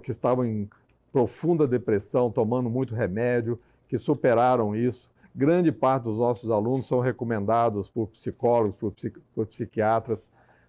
que 0.00 0.10
estavam 0.10 0.44
em 0.44 0.68
profunda 1.12 1.66
depressão, 1.66 2.30
tomando 2.30 2.70
muito 2.70 2.94
remédio, 2.94 3.58
que 3.88 3.98
superaram 3.98 4.74
isso 4.74 5.12
Grande 5.34 5.72
parte 5.72 6.04
dos 6.04 6.18
nossos 6.18 6.50
alunos 6.50 6.86
são 6.86 7.00
recomendados 7.00 7.88
por 7.88 8.08
psicólogos, 8.08 8.76
por, 8.76 8.92
psiqui 8.92 9.18
por 9.34 9.46
psiquiatras. 9.46 10.20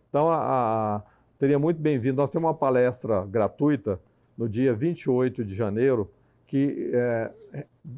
Então, 0.07 0.29
a, 0.29 0.37
a, 0.37 1.01
seria 1.37 1.59
muito 1.59 1.81
bem-vindo. 1.81 2.15
Nós 2.15 2.29
temos 2.29 2.47
uma 2.47 2.53
palestra 2.53 3.25
gratuita 3.25 3.99
no 4.37 4.47
dia 4.47 4.73
28 4.73 5.43
de 5.43 5.53
janeiro 5.53 6.09
que 6.47 6.91
é, 6.93 7.31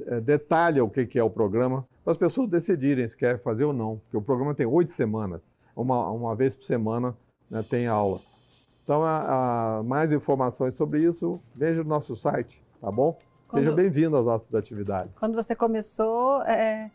é, 0.07 0.21
detalha 0.21 0.83
o 0.83 0.89
que, 0.89 1.19
é 1.19 1.23
o 1.23 1.29
programa 1.29 1.85
para 2.03 2.13
as 2.13 2.17
pessoas 2.17 2.49
decidirem 2.49 3.07
se 3.07 3.15
querem 3.15 3.37
fazer 3.37 3.65
ou 3.65 3.73
não, 3.73 3.97
porque 3.97 4.17
o 4.17 4.21
programa 4.21 4.55
tem 4.55 4.65
oito 4.65 4.91
semanas, 4.91 5.41
uma, 5.75 6.09
uma 6.09 6.35
vez 6.35 6.55
por 6.55 6.63
semana 6.63 7.15
né, 7.49 7.63
tem 7.69 7.85
aula. 7.85 8.19
Então, 8.85 9.03
a, 9.03 9.79
a, 9.79 9.83
mais 9.83 10.11
informações 10.11 10.75
sobre 10.75 11.03
isso, 11.03 11.41
veja 11.55 11.81
no 11.81 11.89
nosso 11.89 12.15
site, 12.15 12.61
tá 12.79 12.91
bom? 12.91 13.17
Quando, 13.47 13.63
Seja 13.63 13.75
bem-vindo 13.75 14.15
às 14.15 14.25
nossas 14.25 14.53
atividades. 14.53 15.11
Quando 15.17 15.33
você 15.33 15.55
começou, 15.55 16.43
é, 16.43 16.91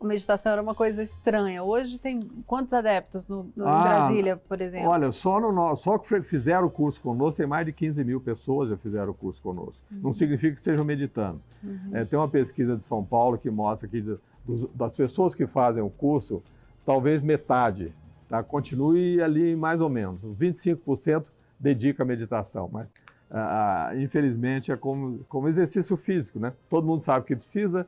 a 0.00 0.04
meditação 0.04 0.50
era 0.50 0.60
uma 0.60 0.74
coisa 0.74 1.00
estranha. 1.00 1.62
Hoje 1.62 1.96
tem 2.00 2.20
quantos 2.44 2.74
adeptos 2.74 3.28
no, 3.28 3.48
no 3.54 3.68
ah, 3.68 3.70
em 3.70 3.82
Brasília, 3.82 4.36
por 4.36 4.60
exemplo? 4.60 4.88
Olha, 4.88 5.12
só, 5.12 5.40
no, 5.40 5.76
só 5.76 5.96
que 5.96 6.22
fizeram 6.22 6.66
o 6.66 6.70
curso 6.70 7.00
conosco, 7.00 7.36
tem 7.36 7.46
mais 7.46 7.64
de 7.64 7.72
15 7.72 8.02
mil 8.02 8.20
pessoas 8.20 8.70
já 8.70 8.76
fizeram 8.76 9.12
o 9.12 9.14
curso 9.14 9.40
conosco. 9.40 9.78
Uhum. 9.92 10.00
Não 10.02 10.12
significa 10.12 10.54
que 10.54 10.58
estejam 10.58 10.84
meditando. 10.84 11.40
Uhum. 11.62 11.90
É, 11.92 12.04
tem 12.04 12.18
uma 12.18 12.28
pesquisa 12.28 12.76
de 12.76 12.82
São 12.82 13.04
Paulo 13.04 13.38
que 13.38 13.48
mostra 13.48 13.86
que 13.86 14.18
das 14.74 14.96
pessoas 14.96 15.36
que 15.36 15.46
fazem 15.46 15.84
o 15.84 15.90
curso, 15.90 16.42
talvez 16.84 17.22
metade 17.22 17.94
tá, 18.28 18.42
continue 18.42 19.22
ali 19.22 19.56
mais 19.56 19.80
ou 19.80 19.88
menos. 19.88 20.20
25% 20.22 21.30
dedica 21.58 22.02
à 22.02 22.06
meditação, 22.06 22.68
mas 22.72 22.86
ah, 23.30 23.88
ah, 23.90 23.96
infelizmente, 23.96 24.72
é 24.72 24.76
como, 24.76 25.24
como 25.28 25.48
exercício 25.48 25.96
físico, 25.96 26.38
né? 26.38 26.52
Todo 26.68 26.86
mundo 26.86 27.04
sabe 27.04 27.26
que 27.26 27.36
precisa, 27.36 27.86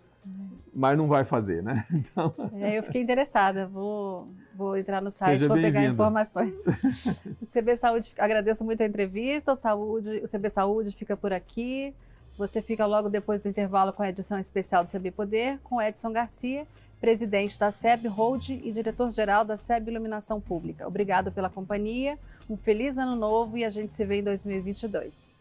mas 0.74 0.98
não 0.98 1.08
vai 1.08 1.24
fazer, 1.24 1.62
né? 1.62 1.86
Então... 1.90 2.32
É, 2.54 2.78
eu 2.78 2.82
fiquei 2.82 3.00
interessada, 3.00 3.66
vou, 3.66 4.28
vou 4.54 4.76
entrar 4.76 5.00
no 5.00 5.10
site, 5.10 5.46
vou 5.46 5.56
pegar 5.56 5.84
informações. 5.84 6.54
o 7.40 7.46
CB 7.46 7.76
Saúde, 7.76 8.12
agradeço 8.18 8.64
muito 8.64 8.82
a 8.82 8.86
entrevista, 8.86 9.52
o, 9.52 9.56
Saúde, 9.56 10.22
o 10.22 10.28
CB 10.28 10.50
Saúde 10.50 10.92
fica 10.92 11.16
por 11.16 11.32
aqui. 11.32 11.94
Você 12.36 12.62
fica 12.62 12.86
logo 12.86 13.08
depois 13.08 13.40
do 13.40 13.48
intervalo 13.48 13.92
com 13.92 14.02
a 14.02 14.08
edição 14.08 14.38
especial 14.38 14.84
do 14.84 14.90
CB 14.90 15.10
Poder, 15.10 15.58
com 15.62 15.80
Edson 15.80 16.12
Garcia, 16.12 16.66
presidente 17.00 17.58
da 17.58 17.70
SEB 17.70 18.06
Hold 18.08 18.50
e 18.50 18.70
diretor-geral 18.70 19.44
da 19.44 19.56
SEB 19.56 19.88
Iluminação 19.88 20.40
Pública. 20.40 20.86
Obrigado 20.86 21.32
pela 21.32 21.48
companhia, 21.48 22.18
um 22.48 22.56
feliz 22.56 22.98
ano 22.98 23.16
novo 23.16 23.56
e 23.56 23.64
a 23.64 23.70
gente 23.70 23.92
se 23.92 24.04
vê 24.04 24.20
em 24.20 24.24
2022. 24.24 25.39